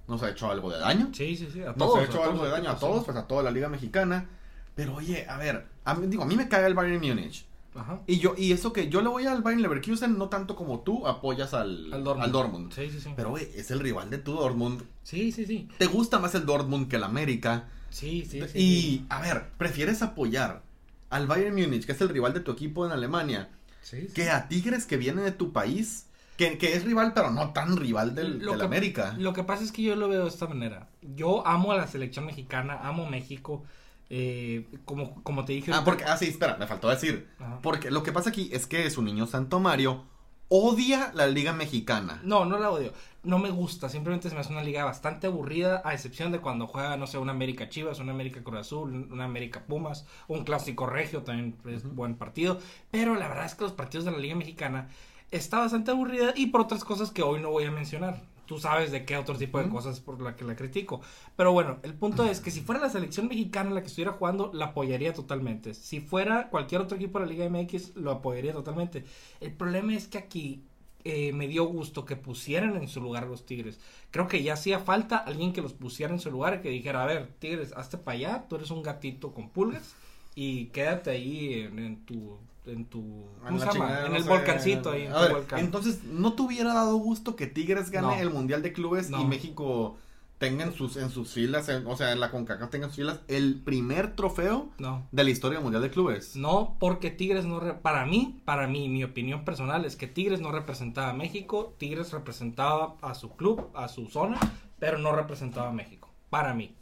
[0.09, 1.11] nos ha hecho algo de daño.
[1.13, 1.61] Sí, sí, sí.
[1.63, 1.99] A Nos todos.
[1.99, 4.29] ha hecho algo todos de daño a todos, pues a toda la Liga Mexicana.
[4.75, 7.47] Pero oye, a ver, a mí, digo, a mí me caga el Bayern Múnich.
[7.77, 8.01] Ajá.
[8.07, 11.07] Y yo, y eso que yo le voy al Bayern Leverkusen, no tanto como tú
[11.09, 12.25] apoyas al, Al Dortmund.
[12.25, 12.73] al Dortmund.
[12.73, 13.13] Sí, sí, sí.
[13.17, 14.83] Pero oye, es el rival de tu Dortmund.
[15.03, 15.69] Sí, sí, sí.
[15.79, 17.69] ¿Te gusta más el Dortmund que el América?
[17.91, 18.59] Sí, sí, sí.
[18.59, 20.63] y, a ver, ¿prefieres apoyar
[21.11, 23.49] al Bayern Múnich, que es el rival de tu equipo en Alemania,
[23.83, 24.15] Sí, sí.
[24.15, 26.07] que a Tigres que viene de tu país?
[26.37, 29.15] Que, que es rival, pero no tan rival del, Lo del que- América.
[29.19, 30.89] Lo que pasa es que yo lo veo de esta manera.
[31.03, 33.63] Yo amo a la selección mexicana, amo México.
[34.11, 35.73] eh, como, como te dije.
[35.73, 37.29] Ah, porque, ah, sí, espera, me faltó decir.
[37.39, 37.59] Ajá.
[37.63, 40.05] Porque lo que pasa aquí es que su niño Santo Mario
[40.49, 42.21] odia la Liga Mexicana.
[42.23, 42.93] No, no la odio.
[43.23, 43.89] No me gusta.
[43.89, 47.17] Simplemente se me hace una liga bastante aburrida, a excepción de cuando juega, no sé,
[47.19, 51.83] una América Chivas, una América Cruz Azul, una América Pumas, un Clásico Regio, también es
[51.85, 52.59] buen partido.
[52.91, 54.89] Pero la verdad es que los partidos de la Liga Mexicana
[55.31, 58.23] está bastante aburrida y por otras cosas que hoy no voy a mencionar.
[58.47, 61.01] Tú sabes de qué otro tipo de cosas por la que la critico.
[61.35, 64.51] Pero bueno, el punto es que si fuera la selección mexicana la que estuviera jugando,
[64.53, 65.73] la apoyaría totalmente.
[65.73, 69.05] Si fuera cualquier otro equipo de la Liga MX, lo apoyaría totalmente.
[69.41, 70.63] El problema es que aquí
[71.05, 73.79] eh, me dio gusto que pusieran en su lugar los Tigres.
[74.11, 77.03] Creo que ya hacía falta alguien que los pusiera en su lugar y que dijera,
[77.03, 79.95] a ver, Tigres, hazte para allá, tú eres un gatito con pulgas
[80.35, 84.07] y quédate ahí en tu en tu ¿cómo se llama?
[84.07, 85.59] en el volcancito ahí en tu volcán.
[85.61, 89.97] entonces no te hubiera dado gusto que Tigres gane el mundial de clubes y México
[90.39, 93.21] tenga en sus en sus filas o sea en la Concacaf tenga en sus filas
[93.29, 94.71] el primer trofeo
[95.13, 98.89] de la historia del mundial de clubes no porque Tigres no para mí para mí
[98.89, 103.71] mi opinión personal es que Tigres no representaba a México Tigres representaba a su club
[103.75, 104.39] a su zona
[104.79, 106.05] pero no representaba a México
[106.35, 106.75] para mí.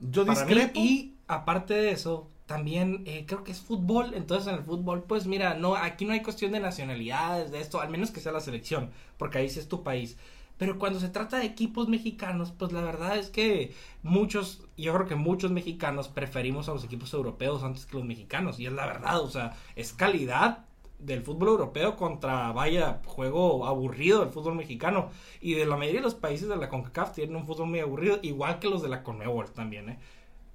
[0.00, 0.72] Yo discrepo.
[0.80, 5.26] y aparte de eso también eh, creo que es fútbol, entonces en el fútbol, pues
[5.26, 8.40] mira, no, aquí no hay cuestión de nacionalidades, de esto, al menos que sea la
[8.40, 10.16] selección, porque ahí sí es tu país.
[10.56, 15.06] Pero cuando se trata de equipos mexicanos, pues la verdad es que muchos, yo creo
[15.06, 18.86] que muchos mexicanos preferimos a los equipos europeos antes que los mexicanos, y es la
[18.86, 20.64] verdad, o sea, es calidad
[20.98, 25.10] del fútbol europeo contra, vaya, juego aburrido del fútbol mexicano.
[25.42, 28.18] Y de la mayoría de los países de la CONCACAF tienen un fútbol muy aburrido,
[28.22, 29.98] igual que los de la CONMEBOL también, ¿eh?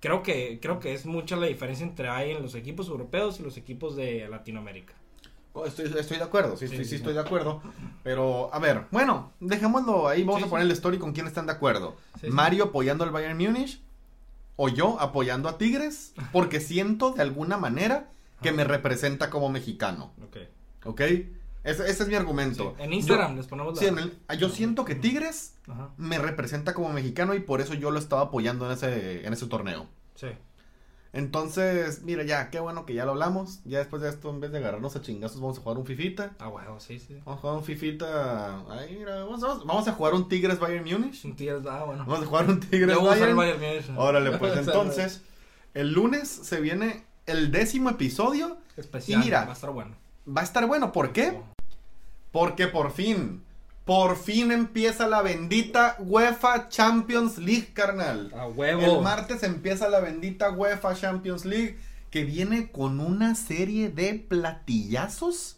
[0.03, 3.43] Creo que, creo que es mucha la diferencia entre hay en los equipos europeos y
[3.43, 4.93] los equipos de Latinoamérica.
[5.53, 7.61] Oh, estoy, estoy de acuerdo, sí, sí, sí, estoy de acuerdo.
[8.03, 11.53] Pero, a ver, bueno, dejémoslo ahí, vamos a poner el story con quién están de
[11.53, 11.95] acuerdo.
[12.29, 13.81] Mario apoyando al Bayern Múnich
[14.57, 20.11] o yo apoyando a Tigres porque siento de alguna manera que me representa como mexicano.
[20.25, 20.37] Ok.
[20.83, 21.01] ¿Ok?
[21.63, 22.75] Ese, es mi argumento.
[22.77, 24.35] en Instagram les ponemos la...
[24.35, 25.55] yo siento que Tigres
[25.97, 29.47] me representa como mexicano y por eso yo lo estaba apoyando en ese, en ese
[29.47, 29.87] torneo.
[30.15, 30.27] Sí.
[31.13, 33.61] Entonces, mira, ya, qué bueno que ya lo hablamos.
[33.65, 36.31] Ya después de esto, en vez de agarrarnos a chingazos, vamos a jugar un Fifita.
[36.39, 37.21] Ah, bueno, sí, sí.
[37.23, 38.59] Vamos a jugar un Fifita.
[38.71, 41.23] Ahí, mira, vamos, a jugar un Tigres Bayern Munich.
[41.23, 42.03] Un Tigres, ah, bueno.
[42.07, 43.35] Vamos a jugar un Tigres Bayern.
[43.35, 43.85] Bayern Munich.
[43.95, 45.21] Órale, pues entonces,
[45.75, 48.57] el lunes se viene el décimo episodio.
[48.75, 49.21] Especial.
[49.21, 49.95] Y mira, va a estar bueno.
[50.27, 51.39] Va a estar bueno, ¿por qué?
[52.33, 53.43] Porque por fin,
[53.85, 58.33] por fin empieza la bendita UEFA Champions League, carnal.
[58.35, 58.81] A huevo.
[58.81, 61.77] El martes empieza la bendita UEFA Champions League
[62.09, 65.57] que viene con una serie de platillazos.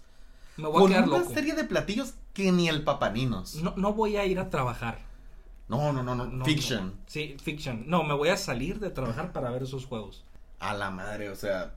[0.58, 3.56] Me voy a quedar una serie de platillos que ni el papaninos.
[3.56, 5.00] No, no voy a ir a trabajar.
[5.70, 6.46] No, no, no, no.
[6.46, 6.94] fiction.
[7.08, 7.86] Sí, fiction.
[7.88, 10.26] No, me voy a salir de trabajar para ver esos juegos.
[10.60, 11.74] A la madre, o sea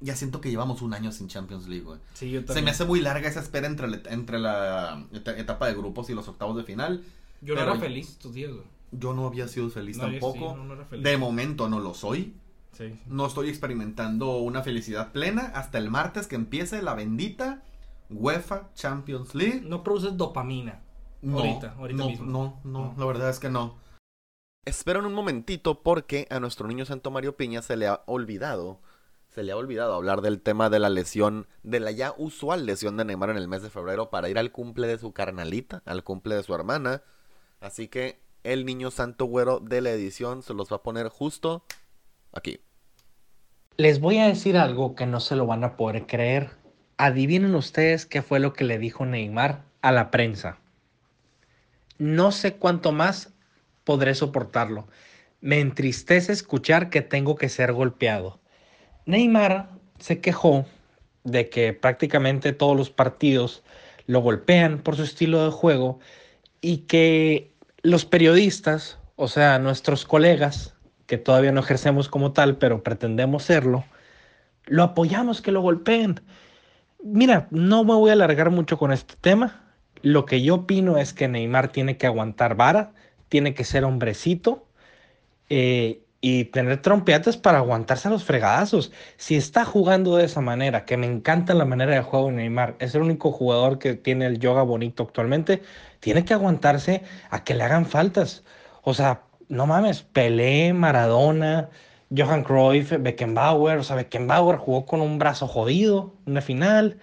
[0.00, 2.00] ya siento que llevamos un año sin Champions League, güey.
[2.14, 2.56] Sí, yo también.
[2.56, 6.26] Se me hace muy larga esa espera entre, entre la etapa de grupos y los
[6.28, 7.04] octavos de final.
[7.42, 8.64] Yo no era feliz estos días, güey.
[8.92, 10.56] Yo no había sido feliz tampoco.
[10.90, 12.34] De momento no lo soy.
[12.72, 17.62] Sí, No estoy experimentando una felicidad plena hasta el martes que empiece la bendita
[18.10, 19.62] UEFA Champions League.
[19.62, 20.80] No produces dopamina.
[21.20, 22.26] No, ahorita, ahorita no, mismo.
[22.26, 23.76] No, no, la verdad es que no.
[24.64, 28.80] Esperen un momentito porque a nuestro niño Santo Mario Piña se le ha olvidado
[29.30, 32.96] se le ha olvidado hablar del tema de la lesión, de la ya usual lesión
[32.96, 36.02] de Neymar en el mes de febrero para ir al cumple de su carnalita, al
[36.02, 37.02] cumple de su hermana.
[37.60, 41.64] Así que el niño santo güero de la edición se los va a poner justo
[42.32, 42.60] aquí.
[43.76, 46.50] Les voy a decir algo que no se lo van a poder creer.
[46.96, 50.58] Adivinen ustedes qué fue lo que le dijo Neymar a la prensa.
[51.98, 53.32] No sé cuánto más
[53.84, 54.88] podré soportarlo.
[55.40, 58.40] Me entristece escuchar que tengo que ser golpeado.
[59.06, 60.66] Neymar se quejó
[61.24, 63.62] de que prácticamente todos los partidos
[64.06, 66.00] lo golpean por su estilo de juego
[66.60, 70.74] y que los periodistas, o sea, nuestros colegas,
[71.06, 73.84] que todavía no ejercemos como tal, pero pretendemos serlo,
[74.66, 76.20] lo apoyamos que lo golpeen.
[77.02, 79.64] Mira, no me voy a alargar mucho con este tema.
[80.02, 82.92] Lo que yo opino es que Neymar tiene que aguantar vara,
[83.28, 84.66] tiene que ser hombrecito
[85.48, 88.92] eh, y tener trompetas para aguantarse los fregadazos.
[89.16, 92.76] Si está jugando de esa manera, que me encanta la manera de juego de Neymar,
[92.78, 95.62] es el único jugador que tiene el yoga bonito actualmente,
[96.00, 98.44] tiene que aguantarse a que le hagan faltas.
[98.82, 101.70] O sea, no mames, Pelé, Maradona,
[102.14, 106.98] Johan Cruyff, Beckenbauer, o sea, Beckenbauer jugó con un brazo jodido, una final.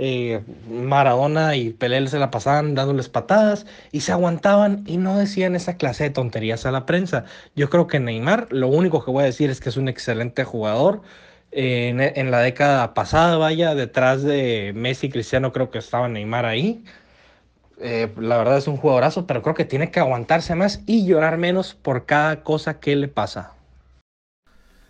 [0.00, 5.56] Eh, Maradona y Pelé se la pasaban dándoles patadas y se aguantaban y no decían
[5.56, 7.24] esa clase de tonterías a la prensa.
[7.56, 10.44] Yo creo que Neymar, lo único que voy a decir es que es un excelente
[10.44, 11.02] jugador,
[11.50, 16.84] en, la década pasada, vaya, detrás de Messi y Cristiano creo que estaba Neymar ahí.
[17.80, 21.38] Eh, la verdad es un jugadorazo, pero creo que tiene que aguantarse más y llorar
[21.38, 23.57] menos por cada cosa que le pasa.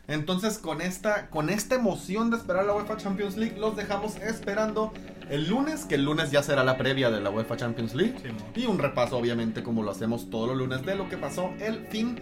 [0.08, 4.92] Entonces, con esta, con esta emoción de esperar la UEFA Champions League, los dejamos esperando
[5.28, 8.14] el lunes, que el lunes ya será la previa de la UEFA Champions League.
[8.56, 11.86] y un repaso, obviamente, como lo hacemos todos los lunes, de lo que pasó el
[11.88, 12.18] fin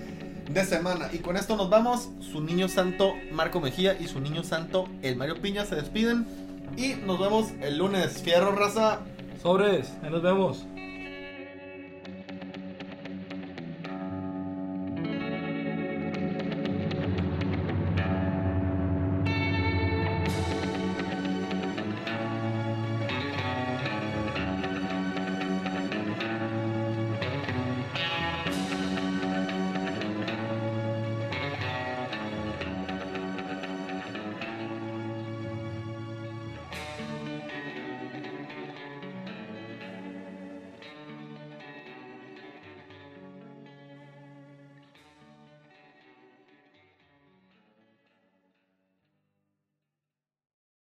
[0.50, 1.08] de semana.
[1.12, 2.10] Y con esto nos vamos.
[2.20, 6.26] Su niño santo Marco Mejía y su niño santo el Mario Piña se despiden.
[6.76, 8.20] Y nos vemos el lunes.
[8.20, 9.00] Fierro, raza.
[9.40, 10.66] Sobres, ahí nos vemos.